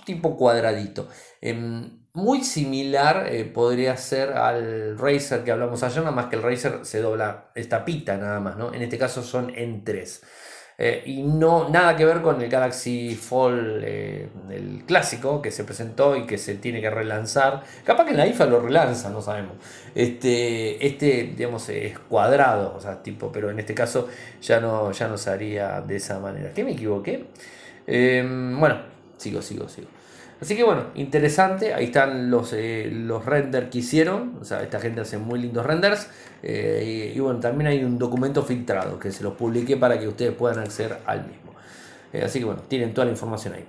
[0.04, 1.08] tipo cuadradito.
[1.40, 6.42] Em, muy similar eh, podría ser al Razer que hablamos ayer, nada más que el
[6.42, 8.74] Razer se dobla esta pita nada más, ¿no?
[8.74, 10.22] En este caso son en tres.
[10.80, 15.64] Eh, y no nada que ver con el Galaxy Fold, eh, el clásico que se
[15.64, 17.64] presentó y que se tiene que relanzar.
[17.84, 19.54] Capaz que en la IFA lo relanza, no sabemos.
[19.96, 24.08] Este, este digamos, es cuadrado, o sea, tipo, pero en este caso
[24.40, 26.52] ya no, ya no se haría de esa manera.
[26.54, 27.24] ¿Qué me equivoqué?
[27.86, 28.80] Em, bueno,
[29.16, 29.88] sigo, sigo, sigo.
[30.40, 31.74] Así que bueno, interesante.
[31.74, 34.38] Ahí están los, eh, los renders que hicieron.
[34.40, 36.08] O sea, esta gente hace muy lindos renders.
[36.42, 40.32] Eh, y, bueno, también hay un documento filtrado que se los publiqué para que ustedes
[40.32, 41.52] puedan acceder al mismo.
[42.12, 43.64] Eh, así que bueno, tienen toda la información ahí.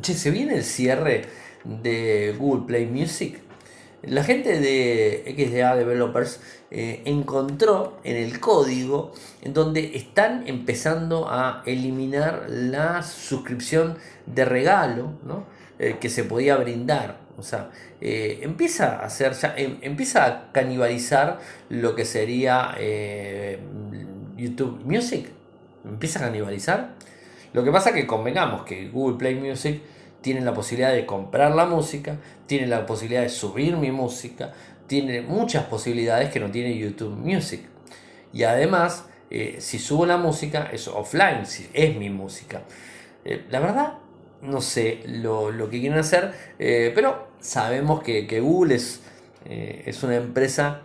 [0.00, 1.22] Che, se viene el cierre
[1.64, 3.40] de Google Play Music.
[4.02, 9.10] La gente de XDA Developers encontró en el código
[9.42, 13.96] en donde están empezando a eliminar la suscripción
[14.26, 15.57] de regalo, ¿no?
[15.80, 17.18] Eh, que se podía brindar.
[17.36, 21.38] O sea, eh, empieza a hacer em, empieza a canibalizar
[21.68, 23.60] lo que sería eh,
[24.36, 25.28] YouTube Music.
[25.84, 26.94] Empieza a canibalizar.
[27.52, 29.80] Lo que pasa es que convengamos que Google Play Music
[30.20, 34.52] tiene la posibilidad de comprar la música, tiene la posibilidad de subir mi música,
[34.88, 37.60] tiene muchas posibilidades que no tiene YouTube Music.
[38.32, 42.62] Y además, si subo la música, es offline, es mi música.
[43.24, 43.94] la verdad,
[44.42, 49.02] no sé lo, que quieren hacer, eh, pero sabemos que, Google es,
[49.44, 50.82] eh, es, una empresa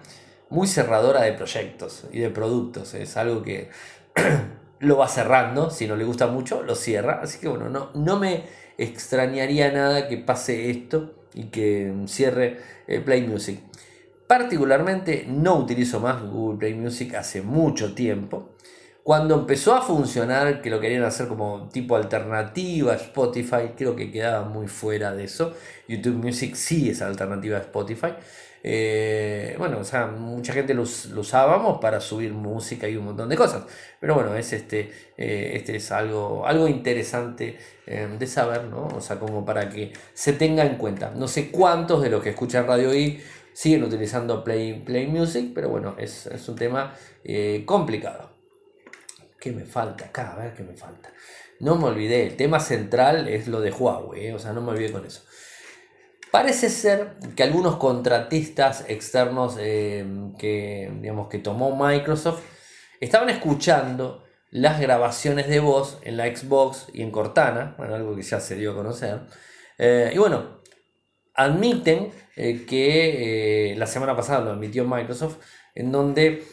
[0.49, 2.93] muy cerradora de proyectos y de productos.
[2.93, 3.69] Es algo que
[4.79, 7.19] lo va cerrando, si no le gusta mucho, lo cierra.
[7.21, 8.43] Así que bueno, no, no me
[8.77, 13.59] extrañaría nada que pase esto y que cierre eh, Play Music.
[14.27, 18.52] Particularmente no utilizo más Google Play Music hace mucho tiempo.
[19.03, 24.09] Cuando empezó a funcionar, que lo querían hacer como tipo alternativa a Spotify, creo que
[24.09, 25.53] quedaba muy fuera de eso.
[25.89, 28.13] YouTube Music sí es alternativa a Spotify.
[28.63, 33.35] Eh, bueno, o sea, mucha gente lo, usábamos para subir música y un montón de
[33.35, 33.63] cosas.
[33.99, 38.87] Pero bueno, es este, eh, este es algo, algo interesante eh, de saber, ¿no?
[38.87, 41.11] O sea, como para que se tenga en cuenta.
[41.13, 45.67] No sé cuántos de los que escuchan Radio I siguen utilizando Play, Play Music, pero
[45.67, 46.95] bueno, es, es un tema
[47.65, 48.32] complicado.
[49.43, 50.31] ¿Qué me falta acá?
[50.31, 51.11] A ver qué me falta.
[51.59, 54.33] No me olvidé, el tema central es lo de Huawei, ¿eh?
[54.33, 55.21] o sea, no me olvidé con eso.
[56.31, 60.05] Parece ser que algunos contratistas externos eh,
[60.39, 62.41] que, digamos, que tomó Microsoft
[63.01, 68.21] estaban escuchando las grabaciones de voz en la Xbox y en Cortana, bueno, algo que
[68.21, 69.23] ya se dio a conocer.
[69.77, 70.61] Eh, y bueno,
[71.33, 75.39] admiten que la semana pasada lo admitió Microsoft,
[75.75, 76.45] en donde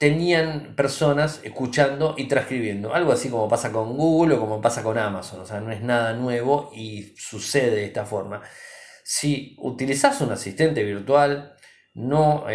[0.00, 2.94] tenían personas escuchando y transcribiendo.
[2.94, 5.40] Algo así como pasa con Google o como pasa con Amazon.
[5.40, 8.40] O sea, no es nada nuevo y sucede de esta forma.
[9.04, 11.54] Si utilizas un asistente virtual,
[11.92, 12.46] no,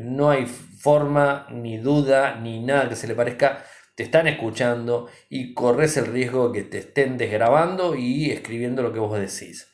[0.00, 5.54] no hay forma, ni duda, ni nada que se le parezca te están escuchando y
[5.54, 9.68] corres el riesgo de que te estén desgrabando y escribiendo lo que vos decís.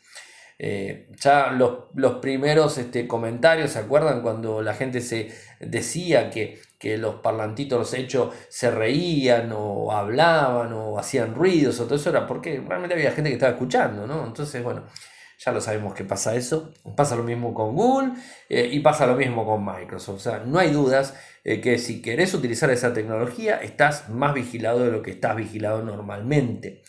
[0.59, 6.99] Eh, ya los, primeros este, comentarios, ¿se acuerdan cuando la gente se decía que, que,
[6.99, 12.11] los parlantitos, los hechos, se reían o hablaban o hacían ruidos o todo eso?
[12.11, 14.27] Era porque realmente había gente que estaba escuchando, ¿no?
[14.27, 14.85] Entonces, bueno,
[15.45, 16.73] ya lo sabemos que pasa eso.
[16.97, 18.13] Pasa lo mismo con Google
[18.49, 20.17] eh, y pasa lo mismo con Microsoft.
[20.17, 21.15] O sea, no hay dudas
[21.45, 25.83] eh, que si querés utilizar esa tecnología, estás más vigilado de lo que estás vigilado
[25.83, 26.83] normalmente.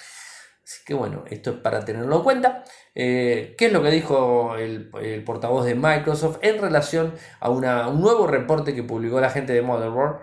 [0.64, 2.64] Así que bueno, esto es para tenerlo en cuenta.
[2.94, 4.90] Eh, ¿Qué es lo que dijo el,
[5.26, 10.22] portavoz de Microsoft en relación a un nuevo reporte que publicó la gente de Motherboard,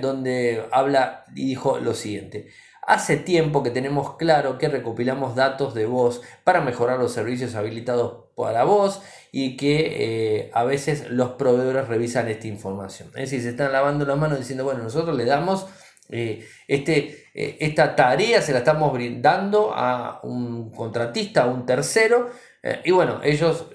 [0.00, 2.48] donde habla y dijo lo siguiente.
[2.88, 8.28] Hace tiempo que tenemos claro que recopilamos datos de voz para mejorar los servicios habilitados
[8.34, 13.08] para voz y que eh, a veces los proveedores revisan esta información.
[13.08, 15.66] Es decir, se están lavando las manos diciendo, bueno, nosotros le damos
[16.08, 22.30] eh, este, eh, esta tarea, se la estamos brindando a un contratista, a un tercero,
[22.84, 23.66] y bueno, ellos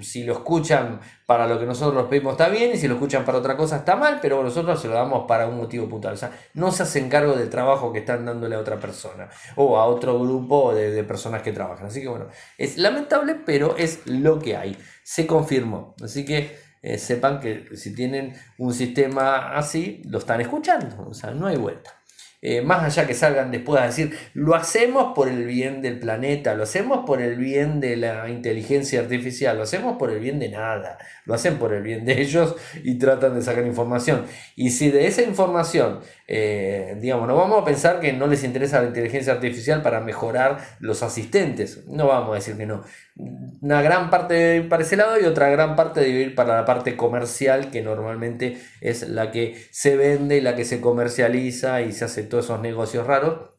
[0.00, 3.38] si lo escuchan para lo que nosotros pedimos está bien y si lo escuchan para
[3.38, 6.14] otra cosa está mal, pero nosotros se lo damos para un motivo puntual.
[6.14, 9.78] O sea, no se hacen cargo del trabajo que están dándole a otra persona o
[9.78, 11.86] a otro grupo de, personas que trabajan.
[11.86, 14.76] Así que bueno, es lamentable, pero es lo que hay.
[15.02, 15.94] Se confirmó.
[16.02, 21.08] Así que eh, sepan que si tienen un sistema así, lo están escuchando.
[21.08, 21.97] O sea, no hay vuelta.
[22.40, 26.54] Eh, más allá que salgan después a decir, lo hacemos por el bien del planeta,
[26.54, 30.48] lo hacemos por el bien de la inteligencia artificial, lo hacemos por el bien de
[30.48, 34.24] nada, lo hacen por el bien de ellos y tratan de sacar información.
[34.54, 35.98] Y si de esa información,
[36.28, 40.58] eh, digamos, no vamos a pensar que no les interesa la inteligencia artificial para mejorar
[40.78, 42.84] los asistentes, no vamos a decir que no.
[43.60, 46.54] Una gran parte debe ir para ese lado y otra gran parte debe ir para
[46.54, 51.82] la parte comercial, que normalmente es la que se vende y la que se comercializa
[51.82, 53.50] y se hace todos esos negocios raros,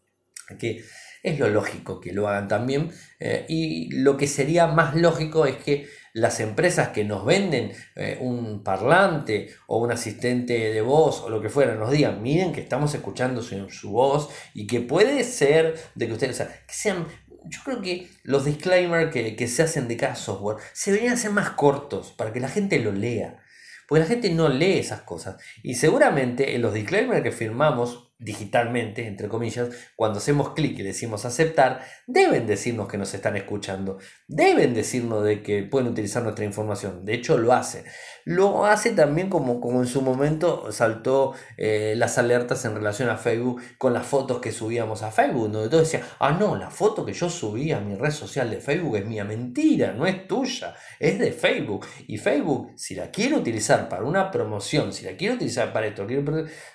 [0.57, 0.83] que
[1.21, 2.91] es lo lógico que lo hagan también.
[3.19, 8.17] Eh, y lo que sería más lógico es que las empresas que nos venden eh,
[8.19, 12.61] un parlante o un asistente de voz o lo que fuera nos digan, miren que
[12.61, 17.07] estamos escuchando su, su voz y que puede ser de que ustedes, sean
[17.45, 21.31] yo creo que los disclaimers que, que, se hacen de cada software se deberían hacer
[21.31, 23.41] más cortos para que la gente lo lea.
[23.87, 25.41] Porque la gente no lee esas cosas.
[25.63, 31.23] Y seguramente en los disclaimers que firmamos digitalmente, entre comillas, cuando hacemos clic y decimos
[31.23, 37.05] aceptar, deben decirnos que nos están escuchando, deben decirnos de que pueden utilizar nuestra información,
[37.05, 37.85] de hecho lo hace.
[38.25, 43.17] Lo hace también como, como en su momento saltó eh, las alertas en relación a
[43.17, 47.05] Facebook con las fotos que subíamos a Facebook, donde todos decían, ah no, la foto
[47.05, 50.75] que yo subí a mi red social de Facebook es mía, mentira, no es tuya,
[50.99, 51.87] es de Facebook.
[52.07, 56.05] Y Facebook, si la quiere utilizar para una promoción, si la quiere utilizar para esto,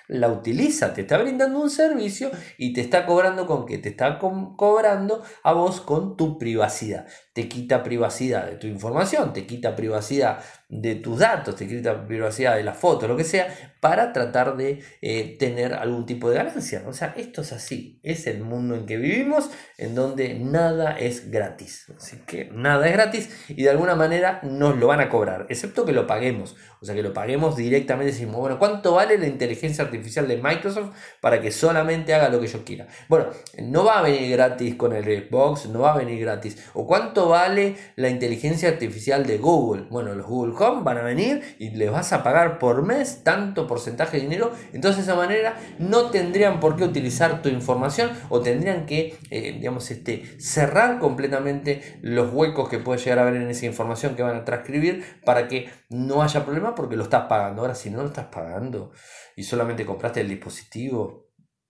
[0.07, 4.19] la utiliza, te está brindando un servicio y te está cobrando con que te está
[4.19, 7.05] cobrando a vos con tu privacidad.
[7.33, 12.55] Te quita privacidad de tu información, te quita privacidad de tus datos, te quita privacidad
[12.55, 13.47] de la foto, lo que sea,
[13.79, 16.83] para tratar de eh, tener algún tipo de ganancia.
[16.87, 21.29] O sea, esto es así, es el mundo en que vivimos, en donde nada es
[21.29, 21.85] gratis.
[21.95, 25.85] Así que nada es gratis y de alguna manera nos lo van a cobrar, excepto
[25.85, 26.55] que lo paguemos.
[26.81, 28.11] O sea, que lo paguemos directamente.
[28.11, 32.45] Decimos, bueno, ¿cuánto vale la inteligencia artificial de Microsoft para que solamente haga lo que
[32.45, 32.85] yo quiera?
[33.09, 33.25] Bueno,
[33.59, 36.63] no va a venir gratis con el Xbox, no va a venir gratis.
[36.75, 39.87] ¿O cuánto vale la inteligencia artificial de Google?
[39.89, 44.17] Bueno, los Google Van a venir y les vas a pagar por mes tanto porcentaje
[44.17, 44.51] de dinero.
[44.73, 49.53] Entonces, de esa manera no tendrían por qué utilizar tu información o tendrían que, eh,
[49.53, 54.23] digamos, este, cerrar completamente los huecos que puede llegar a haber en esa información que
[54.23, 57.61] van a transcribir para que no haya problema porque lo estás pagando.
[57.61, 58.91] Ahora, si no lo estás pagando
[59.35, 61.24] y solamente compraste el dispositivo,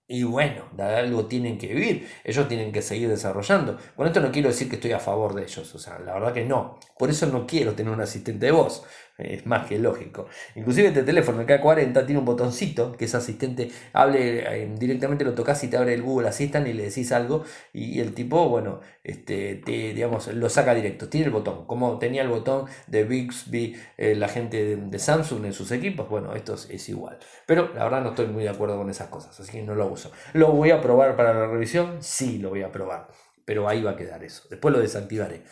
[0.08, 3.76] y bueno, de algo tienen que vivir, ellos tienen que seguir desarrollando.
[3.96, 6.32] Con esto no quiero decir que estoy a favor de ellos, o sea, la verdad
[6.32, 6.78] que no.
[6.96, 8.84] Por eso no quiero tener un asistente de voz,
[9.18, 10.28] es más que lógico.
[10.54, 15.34] Inclusive este teléfono, el K40, tiene un botoncito que es asistente, hable eh, directamente, lo
[15.34, 18.80] tocas y te abre el Google Assistant y le decís algo y, el tipo, bueno,
[19.04, 21.08] este, te, digamos, lo saca directo.
[21.08, 25.52] Tiene el botón, como tenía el botón de Bixby eh, la gente de, Samsung en
[25.52, 27.18] sus equipos, bueno, esto es, igual.
[27.46, 29.86] Pero la verdad no estoy muy de acuerdo con esas cosas, así que no lo
[29.88, 30.10] uso.
[30.32, 31.98] ¿Lo voy a probar para la revisión?
[32.00, 33.08] Sí, lo voy a probar,
[33.44, 34.42] pero ahí va a quedar eso.
[34.50, 35.42] Después lo desactivaré.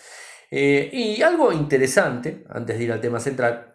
[0.57, 3.73] Eh, y algo interesante, antes de ir al tema central,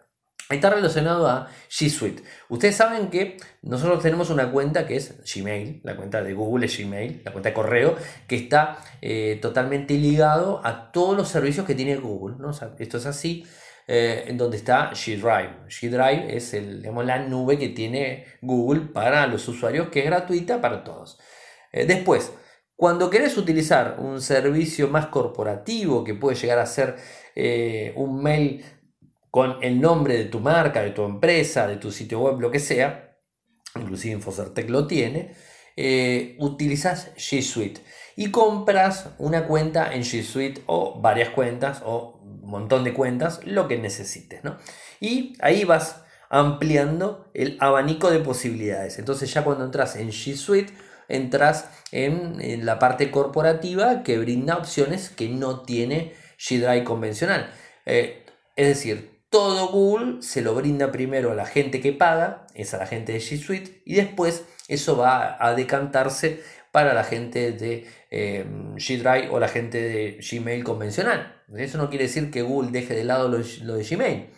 [0.48, 2.24] Está relacionado a G Suite.
[2.48, 6.76] Ustedes saben que nosotros tenemos una cuenta que es Gmail, la cuenta de Google es
[6.76, 7.94] Gmail, la cuenta de correo,
[8.26, 12.34] que está eh, totalmente ligado a todos los servicios que tiene Google.
[12.40, 12.50] ¿no?
[12.50, 13.46] esto es así,
[13.86, 15.68] eh, en donde está G Drive.
[15.68, 20.60] G Drive es el, la nube que tiene Google para los usuarios, que es gratuita
[20.60, 21.20] para todos.
[21.72, 22.32] Después,
[22.80, 26.96] cuando querés utilizar un servicio más corporativo que puede llegar a ser
[27.94, 28.64] un mail
[29.30, 32.58] con el nombre de tu marca, de tu empresa, de tu sitio web, lo que
[32.58, 33.18] sea,
[33.76, 35.34] inclusive Infocertec lo tiene,
[35.76, 37.82] eh, utilizas G Suite
[38.16, 43.40] y compras una cuenta en G Suite o varias cuentas o un montón de cuentas,
[43.44, 44.42] lo que necesites.
[44.42, 44.56] ¿no?
[45.00, 48.98] Y ahí vas ampliando el abanico de posibilidades.
[48.98, 50.72] Entonces ya cuando entras en G Suite,
[51.10, 57.50] entras en, la parte corporativa que brinda opciones que no tiene G Drive convencional.
[57.86, 58.24] Eh,
[58.56, 62.78] es decir, todo Google se lo brinda primero a la gente que paga, es a
[62.78, 66.42] la gente de G Suite, y después eso va a decantarse
[66.72, 68.44] para la gente de eh,
[68.76, 71.42] G Drive o la gente de Gmail convencional.
[71.56, 74.30] Eso no quiere decir que Google deje de lado lo, de Gmail.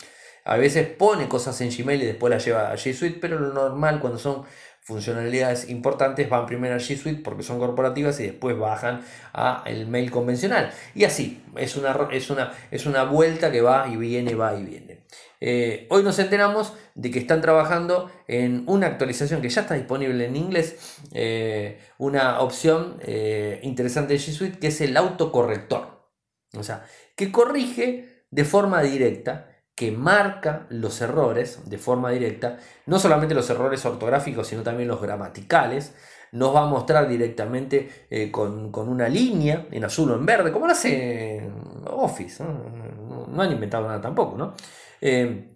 [0.45, 3.53] A veces pone cosas en Gmail y después las lleva a G Suite, pero lo
[3.53, 4.45] normal cuando son
[4.83, 9.03] funcionalidades importantes van primero a G Suite porque son corporativas y después bajan
[9.33, 10.73] a el mail convencional.
[10.95, 14.65] Y así, es una, es una, es una vuelta que va y viene, va y
[14.65, 15.05] viene.
[15.41, 20.27] Eh, hoy nos enteramos de que están trabajando en una actualización que ya está disponible
[20.27, 26.11] en inglés, eh, una opción eh, interesante de G Suite que es el autocorrector.
[26.57, 26.85] O sea,
[27.17, 33.49] que corrige de forma directa que marca los errores de forma directa, no solamente los
[33.51, 35.95] errores ortográficos, sino también los gramaticales.
[36.33, 40.67] Nos va a mostrar directamente eh, con, una línea en azul o en verde, como
[40.67, 41.51] lo hace
[41.87, 42.43] Office.
[42.43, 43.43] ¿no?
[43.43, 44.37] han inventado nada tampoco.
[44.37, 44.55] ¿no?
[45.01, 45.53] Eh,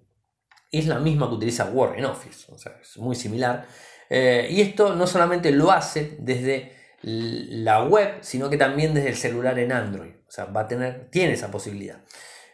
[0.70, 3.66] es la misma que utiliza Word en Office, o sea, es muy similar.
[4.10, 9.16] Eh, y esto no solamente lo hace desde la web, sino que también desde el
[9.16, 10.12] celular en Android.
[10.26, 12.02] O sea, va a tener, tiene esa posibilidad.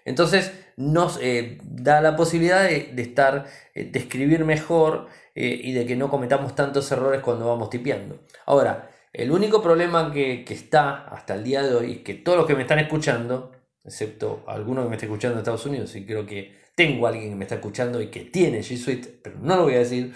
[0.05, 5.87] Entonces nos eh, da la posibilidad de, estar, eh, de escribir mejor eh, y de
[5.87, 8.21] que no cometamos tantos errores cuando vamos tipeando.
[8.47, 12.47] Ahora, el único problema que, está hasta el día de hoy es que todos los
[12.47, 13.53] que me están escuchando,
[13.85, 17.31] excepto alguno que me está escuchando en Estados Unidos, y creo que tengo a alguien
[17.31, 20.15] que me está escuchando y que tiene G Suite, pero no lo voy a decir,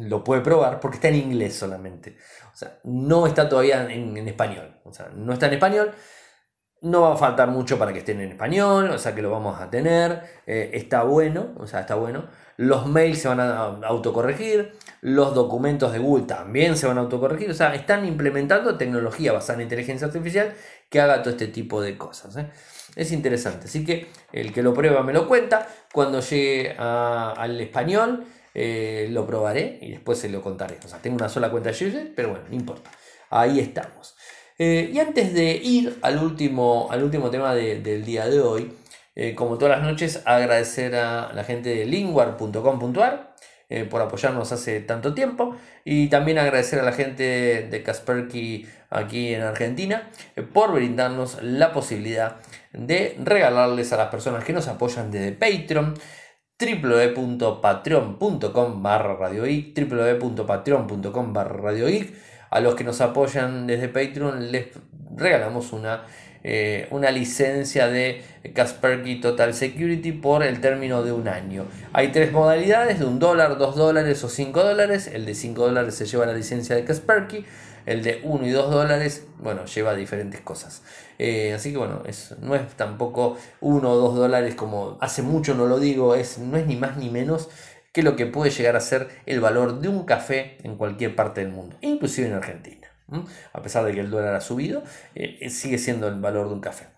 [0.00, 2.16] lo puede probar porque está en inglés solamente.
[2.52, 4.76] O sea, no está todavía en, en español.
[4.84, 5.92] O sea, no está en español.
[6.84, 9.58] No va a faltar mucho para que estén en español, o sea que lo vamos
[9.58, 10.20] a tener.
[10.46, 12.26] Eh, está bueno, o sea, está bueno.
[12.58, 17.50] Los mails se van a autocorregir, los documentos de Google también se van a autocorregir.
[17.50, 20.52] O sea, están implementando tecnología basada en inteligencia artificial
[20.90, 22.36] que haga todo este tipo de cosas.
[22.36, 22.50] ¿eh?
[22.96, 23.64] Es interesante.
[23.64, 25.66] Así que el que lo prueba me lo cuenta.
[25.90, 30.78] Cuando llegue al español, eh, lo probaré y después se lo contaré.
[30.84, 32.90] O sea, tengo una sola cuenta de user, pero bueno, no importa.
[33.30, 34.13] Ahí estamos.
[34.58, 38.72] Eh, y antes de ir al último, al último tema del día de hoy,
[39.16, 43.34] eh, como todas las noches, agradecer a la gente de lingwar.com.ar
[43.68, 49.34] eh, por apoyarnos hace tanto tiempo y también agradecer a la gente de Kasperky aquí
[49.34, 50.10] en Argentina
[50.52, 52.36] por brindarnos la posibilidad
[52.72, 55.94] de regalarles a las personas que nos apoyan desde Patreon
[56.58, 61.72] www.patreon.com barra www.patreon.com barra
[62.54, 64.66] a los que nos apoyan desde Patreon les
[65.16, 66.04] regalamos una,
[66.44, 68.22] eh, una licencia de
[68.54, 71.66] Kaspersky Total Security por el término de un año.
[71.92, 75.10] Hay tres modalidades, de un dólar, dos dólares o cinco dólares.
[75.12, 77.44] El de cinco dólares se lleva la licencia de Kaspersky.
[77.86, 80.82] El de 1 y 2 dólares, bueno, lleva diferentes cosas.
[81.18, 85.54] Eh, así que bueno, es, no es tampoco 1 o 2 dólares como hace mucho
[85.54, 87.50] no lo digo, es, no es ni más ni menos
[87.94, 91.40] que lo que puede llegar a ser el valor de un café en cualquier parte
[91.40, 92.88] del mundo, inclusive en Argentina.
[93.52, 94.82] A pesar de que el dólar ha subido,
[95.14, 96.88] eh, eh, sigue siendo el valor de un café.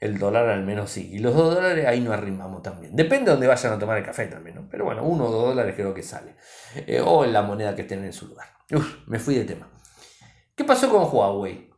[0.00, 1.10] El dólar al menos sí.
[1.12, 2.96] Y los 2 dólares ahí no arrimamos también.
[2.96, 4.68] Depende de dónde vayan a tomar el café también, ¿no?
[4.70, 6.36] Pero bueno, 1 o 2 dólares creo que sale.
[6.76, 8.46] Eh, o la moneda que estén en su lugar.
[8.72, 9.68] Uf, me fui de tema.
[10.54, 11.68] ¿Qué pasó con Huawei?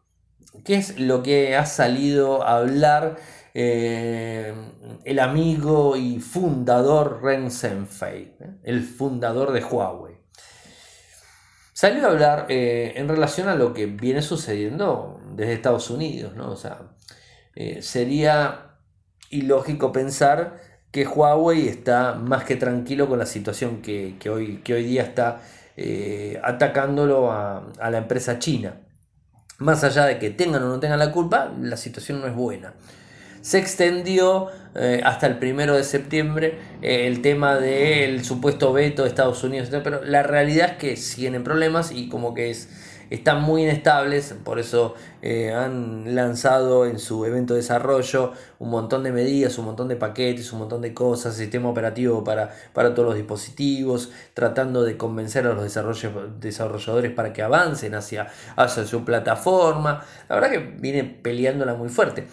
[0.64, 3.16] ¿Qué es lo que ha salido a hablar
[3.52, 4.54] eh,
[5.04, 8.50] el amigo y fundador Ren Zhengfei, ¿eh?
[8.62, 10.14] el fundador de Huawei.
[11.72, 16.50] Salió a hablar eh, en relación a lo que viene sucediendo desde Estados Unidos, ¿no?
[16.50, 16.92] O sea,
[17.80, 18.76] sería
[19.30, 20.60] ilógico pensar
[20.92, 25.40] que Huawei está más que tranquilo con la situación que, hoy, que hoy día está
[26.42, 28.82] atacándolo a, a la empresa china.
[29.58, 32.74] Más allá de que tengan o no tengan la culpa, la situación no es buena.
[33.40, 39.08] Se extendió eh, hasta el primero de septiembre eh, el tema del supuesto veto de
[39.08, 42.68] Estados Unidos, pero la realidad es que siguen en problemas y como que es
[43.10, 49.02] están muy inestables, por eso eh, han lanzado en su evento de desarrollo un montón
[49.02, 53.08] de medidas, un montón de paquetes, un montón de cosas, sistema operativo para, para todos
[53.08, 55.64] los dispositivos, tratando de convencer a los
[56.40, 60.04] desarrolladores para que avancen hacia, hacia su plataforma.
[60.28, 62.28] La verdad que viene peleándola muy fuerte.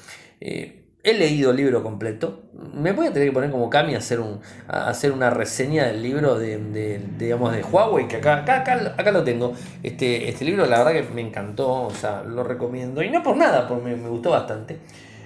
[1.08, 2.49] He leído el libro completo.
[2.74, 6.03] Me voy a tener que poner como Cami a hacer, un, hacer una reseña del
[6.03, 9.53] libro de, digamos, de Huawei, que acá, acá, acá, lo tengo.
[9.84, 13.01] Este, este libro, la verdad que me encantó, o sea, lo recomiendo.
[13.01, 14.80] Y no por nada, porque me, gustó bastante.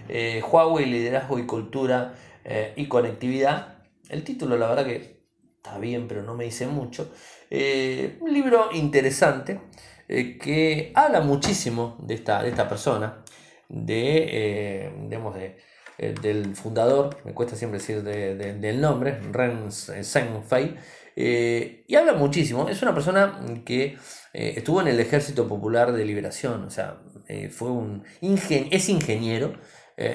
[0.07, 2.13] Eh, Huawei, liderazgo y cultura
[2.45, 3.79] eh, y conectividad.
[4.07, 5.23] El título, la verdad que
[5.57, 7.11] está bien, pero no me dice mucho.
[7.49, 9.59] Eh, un libro interesante
[10.07, 13.23] que habla muchísimo de esta, de esta persona
[13.71, 15.17] de, eh, de
[16.01, 20.75] eh, del fundador, me cuesta siempre decir del nombre, Ren Zhengfei,
[21.15, 22.67] eh, y habla muchísimo.
[22.67, 23.97] Es una persona que
[24.33, 27.01] estuvo en el Ejército Popular de Liberación, o sea,
[27.51, 29.53] fue un es ingeniero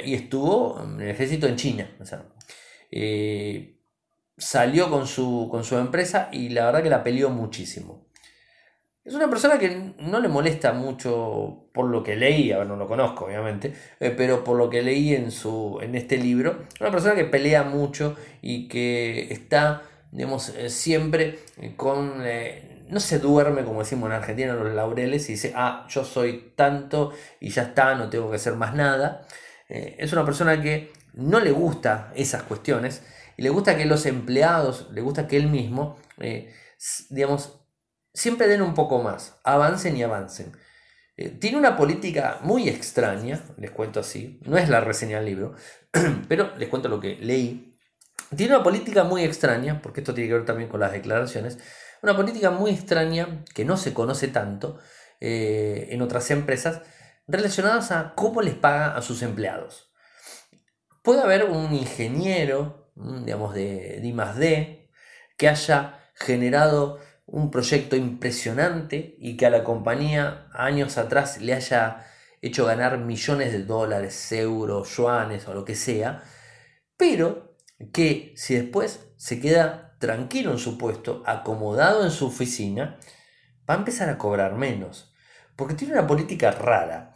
[0.05, 1.97] y estuvo en el ejército en China.
[2.01, 2.26] O sea,
[4.37, 8.06] salió con su, con su empresa y la verdad que la peleó muchísimo.
[9.07, 12.89] Es una persona que no le molesta mucho por lo que leí, a no lo
[12.89, 17.15] conozco obviamente, eh, pero por lo que leí en, su, en este libro, una persona
[17.15, 21.39] que pelea mucho y que está, digamos, eh, siempre
[21.77, 22.23] con...
[22.25, 26.05] Eh, no se duerme, como decimos en Argentina, en los laureles y dice, ah, yo
[26.05, 29.27] soy tanto y ya está, no tengo que hacer más nada.
[29.69, 33.05] es una persona que no le gusta esas cuestiones
[33.37, 35.97] y le gusta que los empleados, le gusta que él mismo,
[37.11, 37.66] digamos,
[38.17, 40.57] siempre den un poco más, avancen y avancen.
[41.19, 45.55] Eh, tiene una política muy extraña, les cuento así, no es la reseña del libro,
[46.29, 47.79] pero les cuento lo que leí.
[48.35, 51.59] Tiene una política muy extraña, porque esto tiene que ver también con las declaraciones,
[52.03, 54.79] una política muy extraña que no se conoce tanto
[55.21, 56.83] eh, en otras empresas
[57.27, 59.93] relacionadas a cómo les paga a sus empleados.
[61.03, 64.91] Puede haber un ingeniero, digamos, de, de I+D,
[65.37, 72.07] que haya generado un proyecto impresionante y que a la compañía años atrás le haya
[72.41, 76.22] hecho ganar millones de dólares, euros, yuanes o lo que sea,
[76.97, 77.57] pero
[77.93, 82.99] que si después se queda tranquilo en su puesto, acomodado en su oficina,
[83.68, 85.12] va a empezar a cobrar menos.
[85.57, 87.14] Porque tiene una política rara.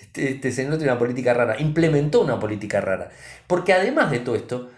[0.00, 3.10] Este, este señor tiene una política rara, implementó una política rara.
[3.46, 4.70] Porque además de todo esto,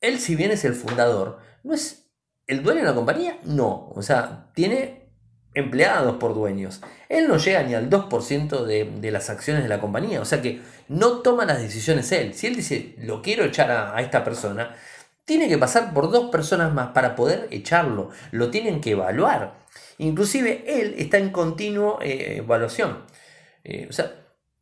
[0.00, 1.99] él si bien es el fundador, no es
[2.50, 3.38] ¿El dueño de la compañía?
[3.44, 3.92] No.
[3.94, 5.06] O sea, tiene
[5.54, 6.80] empleados por dueños.
[7.08, 10.20] Él no llega ni al 2% de, las acciones de la compañía.
[10.20, 12.34] O sea que no toma las decisiones él.
[12.34, 14.74] Si él dice, lo quiero echar a, esta persona,
[15.24, 18.10] tiene que pasar por dos personas más para poder echarlo.
[18.32, 19.54] Lo tienen que evaluar.
[19.98, 23.04] Inclusive él está en continuo eh, evaluación.
[23.62, 24.19] Eh, o sea,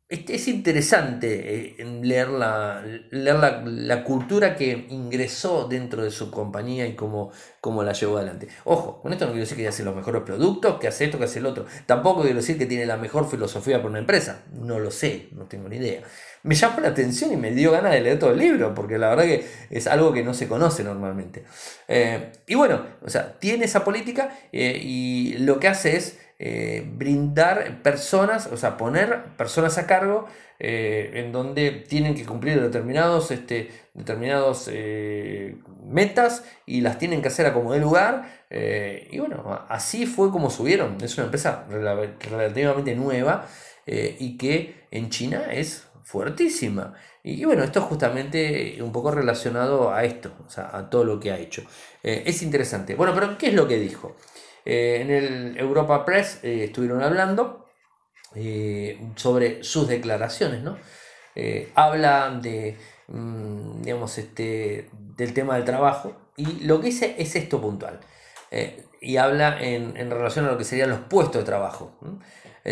[0.09, 6.95] es interesante eh, leer, la, leer la, cultura que ingresó dentro de su compañía y
[6.95, 7.31] cómo,
[7.61, 8.47] cómo, la llevó adelante.
[8.63, 11.25] Ojo, con esto no quiero decir que hace los mejores productos, que hace esto, que
[11.25, 11.67] hace el otro.
[11.85, 14.45] Tampoco quiero decir que tiene la mejor filosofía para una empresa.
[14.51, 16.01] No lo sé, no tengo ni idea.
[16.41, 19.09] Me llamó la atención y me dio ganas de leer todo el libro, porque la
[19.09, 21.43] verdad que es algo que no se conoce normalmente.
[21.87, 26.89] Eh, y bueno, o sea, tiene esa política eh, y lo que hace es eh,
[26.95, 30.25] brindar personas, o sea, poner personas a cargo
[30.57, 37.27] eh, en donde tienen que cumplir determinados, este, determinados eh, metas y las tienen que
[37.27, 38.39] hacer a como de lugar.
[38.49, 40.97] y bueno, así fue como subieron.
[41.01, 43.45] Es una empresa relativamente nueva
[43.85, 46.93] y que en China es fuertísima.
[47.21, 51.19] Y, bueno, esto es justamente un poco relacionado a esto, o sea, a todo lo
[51.19, 51.63] que ha hecho.
[52.01, 52.95] es interesante.
[52.95, 54.15] Bueno, pero ¿qué es lo que dijo?
[54.71, 57.65] Eh, en el Europa Press eh, estuvieron hablando
[58.35, 60.77] eh, sobre sus declaraciones, ¿no?
[61.73, 67.59] habla de, mm, digamos, este, del tema del trabajo y lo que dice es esto
[67.59, 67.99] puntual.
[69.01, 71.97] y habla en, relación a lo que serían los puestos de trabajo.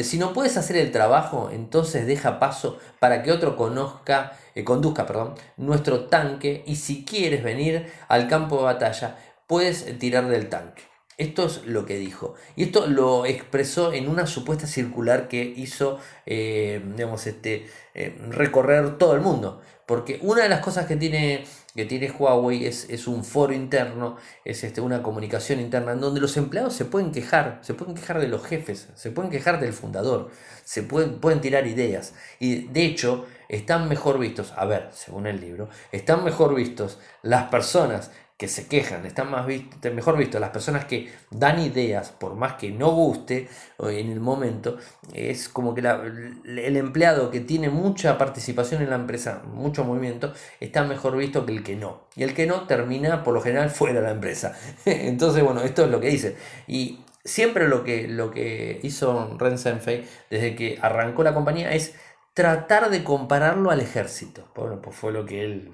[0.03, 4.33] si no puedes hacer el trabajo, entonces deja paso para que otro conozca,
[4.65, 9.17] conduzca perdón, nuestro tanque y si quieres venir al campo de batalla,
[9.47, 10.86] puedes tirar del tanque.
[11.17, 12.35] Esto es lo que dijo.
[12.55, 16.81] Y esto lo expresó en una supuesta circular que hizo, eh,
[17.25, 17.65] este,
[17.95, 19.61] eh, recorrer todo el mundo.
[19.87, 21.45] Porque una de las cosas que tiene
[21.77, 26.19] que tiene Huawei es, es un foro interno, es este, una comunicación interna en donde
[26.19, 29.73] los empleados se pueden quejar, se pueden quejar de los jefes, se pueden quejar del
[29.73, 30.31] fundador,
[30.65, 32.15] se pueden, pueden tirar ideas.
[32.39, 37.43] Y de hecho, están mejor vistos, a ver, según el libro, están mejor vistos las
[37.49, 42.53] personas que se quejan, están más mejor visto las personas que dan ideas, por más
[42.53, 44.77] que no guste en el momento,
[45.11, 50.83] es como que el empleado que tiene mucha participación en la empresa, mucho movimiento, está
[50.83, 52.01] mejor visto que el que no.
[52.15, 54.55] Y el que no termina por lo general fuera de la empresa.
[54.85, 56.37] Entonces, bueno, esto es lo que dice.
[56.67, 61.95] Y siempre lo que, lo que hizo Ren Senfei desde que arrancó la compañía es
[62.35, 64.47] tratar de compararlo al ejército.
[64.55, 65.71] Bueno, pues fue lo que él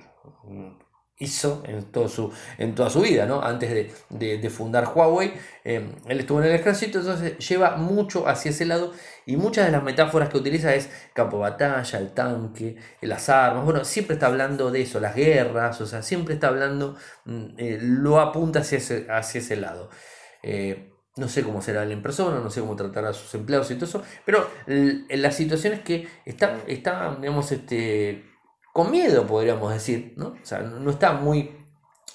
[1.19, 3.41] hizo en, todo su, en toda su vida, ¿no?
[3.41, 5.33] Antes de, fundar Huawei,
[5.63, 8.93] eh, él estuvo en el ejército, entonces lleva mucho hacia ese lado
[9.25, 13.63] y muchas de las metáforas que utiliza es campo de batalla, el tanque, las armas,
[13.63, 16.95] bueno, siempre está hablando de eso, las guerras, o sea, siempre está hablando,
[17.25, 19.89] mm, eh, lo apunta hacia ese, hacia ese lado.
[20.41, 23.69] Eh, no sé cómo será él en persona, no sé cómo tratará a sus empleados
[23.69, 28.32] y todo eso, pero la situación es que está, está digamos, este,
[28.73, 30.29] con miedo, podríamos decir, ¿no?
[30.29, 31.51] O sea, no está muy,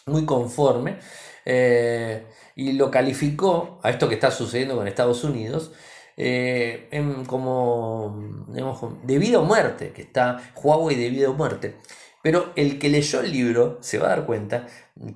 [0.06, 0.98] muy conforme
[1.44, 5.72] eh, y lo calificó a esto que está sucediendo con Estados Unidos
[6.16, 11.76] eh, en, como, digamos, de vida o muerte, que está Huawei de vida o muerte.
[12.24, 14.66] Pero el que leyó el libro se va a dar cuenta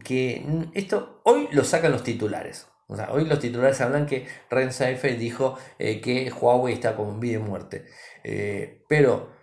[0.04, 2.68] que esto hoy lo sacan los titulares.
[2.86, 7.10] O sea, hoy los titulares hablan que Ren Seifer dijo eh, que Huawei está como
[7.10, 7.86] en vida y muerte.
[8.88, 9.41] pero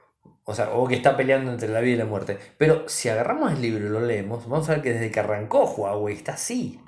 [0.49, 2.39] o sea, o que está peleando entre la vida y la muerte.
[2.57, 5.63] Pero si agarramos el libro y lo leemos, vamos a ver que desde que arrancó
[5.63, 6.81] Huawei está así.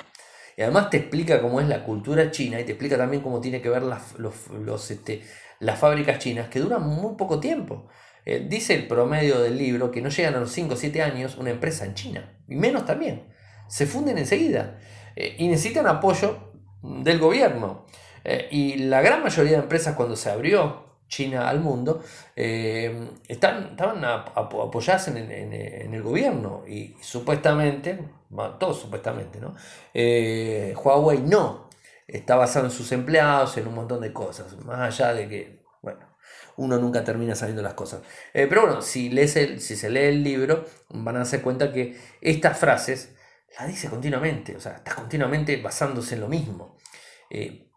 [0.58, 3.62] Y además te explica cómo es la cultura china y te explica también cómo tiene
[3.62, 5.22] que ver las, los, este,
[5.60, 7.88] las fábricas chinas que duran muy poco tiempo.
[8.26, 11.38] Eh, dice el promedio del libro que no llegan a los 5 o 7 años
[11.38, 12.40] una empresa en China.
[12.48, 13.32] Y menos también.
[13.68, 14.80] Se funden enseguida.
[15.16, 16.52] Eh, y necesitan apoyo
[16.82, 17.86] del gobierno.
[18.24, 22.02] Eh, y la gran mayoría de empresas cuando se abrió China al mundo,
[22.38, 28.00] eh, están, estaban apoyadas en, el gobierno y, supuestamente,
[28.58, 29.54] todos supuestamente, ¿no?
[29.94, 31.70] Eh, Huawei no,
[32.08, 36.00] está basado en sus empleados, en un montón de cosas, más allá de que, bueno,
[36.56, 38.02] uno nunca termina sabiendo las cosas.
[38.34, 41.74] Eh, pero bueno, si, lees el, si se lee el libro, van a darse cuenta
[41.74, 43.14] que estas frases
[43.60, 46.78] las dice continuamente, o sea, está continuamente basándose en lo mismo.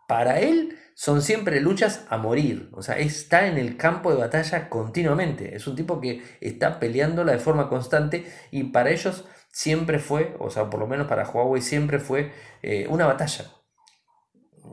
[0.06, 2.68] para él, son siempre luchas a morir.
[2.72, 5.54] O sea, está en el campo de batalla continuamente.
[5.56, 10.50] Es un tipo que está peleándola de forma constante y para ellos siempre fue, o
[10.50, 12.32] sea, por lo menos para Huawei siempre fue
[12.62, 13.44] eh, una batalla.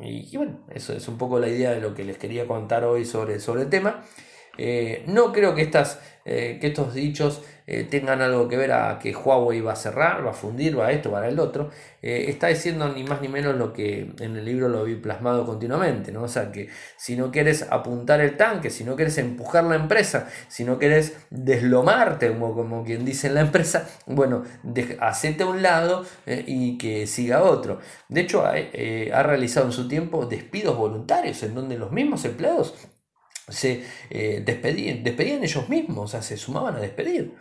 [0.01, 3.05] Y, bueno, eso es un poco la idea de lo que les quería contar hoy
[3.05, 4.03] sobre, sobre el tema.
[4.57, 7.43] Eh, no creo que, estas, eh, que estos dichos
[7.73, 10.87] eh, tengan algo que ver a que Huawei va a cerrar, va a fundir, va
[10.87, 11.69] a esto, va a el otro.
[12.01, 16.11] está diciendo ni más ni menos lo que en el libro lo vi plasmado continuamente,
[16.11, 16.23] ¿no?
[16.23, 16.67] O sea que
[16.97, 21.15] si no quieres apuntar el tanque, si no quieres empujar la empresa, si no quieres
[21.29, 24.43] deslomarte, como, como quien dice en la empresa, bueno,
[24.99, 27.79] hacete a un lado y que siga otro.
[28.09, 32.75] De hecho, ha realizado en su tiempo despidos voluntarios en donde los mismos empleados
[33.51, 37.35] se eh, despedían, despedían ellos mismos, o sea, se sumaban a despedir.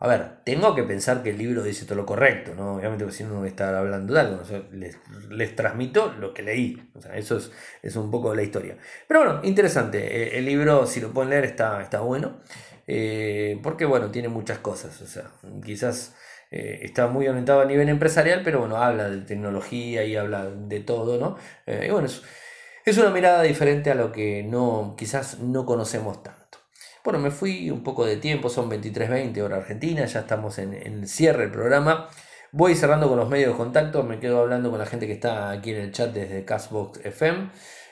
[0.00, 2.76] A ver, tengo que pensar que el libro dice todo lo correcto, ¿no?
[2.76, 4.42] Obviamente, porque si no, no estar hablando de algo,
[4.72, 7.38] les, transmito lo que leí, o sea, eso
[7.82, 8.76] es, un poco la historia.
[9.08, 12.40] Pero bueno, interesante, eh, el libro, si lo pueden leer, está, está bueno,
[12.86, 15.30] eh, porque bueno, tiene muchas cosas, o sea,
[15.64, 16.14] quizás
[16.50, 21.18] está muy orientado a nivel empresarial, pero bueno, habla de tecnología y habla de todo,
[21.18, 21.36] ¿no?
[21.66, 22.22] y bueno, es
[22.84, 26.43] es una mirada diferente a lo que no, quizás no conocemos tanto.
[27.04, 31.06] Bueno, me fui un poco de tiempo, son 23.20 hora argentina, ya estamos en, el
[31.06, 32.08] cierre del programa.
[32.50, 35.50] Voy cerrando con los medios de contacto, me quedo hablando con la gente que está
[35.50, 37.50] aquí en el chat desde Castbox FM.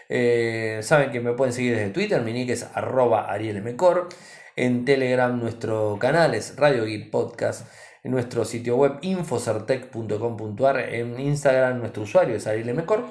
[0.09, 4.09] Eh, saben que me pueden seguir desde Twitter, mi nick es arroba arielmcor.
[4.57, 7.67] En Telegram nuestro canal es Radio Geek Podcast.
[8.03, 10.79] En nuestro sitio web infocertec.com.ar.
[10.79, 13.05] En Instagram nuestro usuario es arielmcor.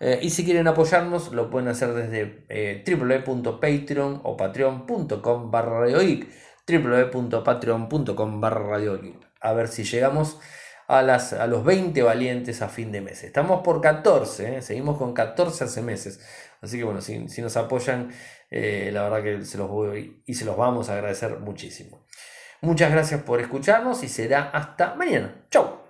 [0.00, 5.86] Eh, y si quieren apoyarnos, lo pueden hacer desde eh, www.patreon o patreon.com barra
[6.66, 8.78] www.patreon.com barra
[9.42, 10.38] a ver si llegamos
[10.88, 13.24] a, las, a los 20 valientes a fin de mes.
[13.24, 16.20] Estamos por 14, eh, seguimos con 14 hace meses.
[16.62, 18.10] Así que bueno, si, nos apoyan,
[18.50, 22.06] la verdad que se los voy y se los vamos a agradecer muchísimo.
[22.62, 25.46] Muchas gracias por escucharnos y será hasta mañana.
[25.50, 25.89] Chau.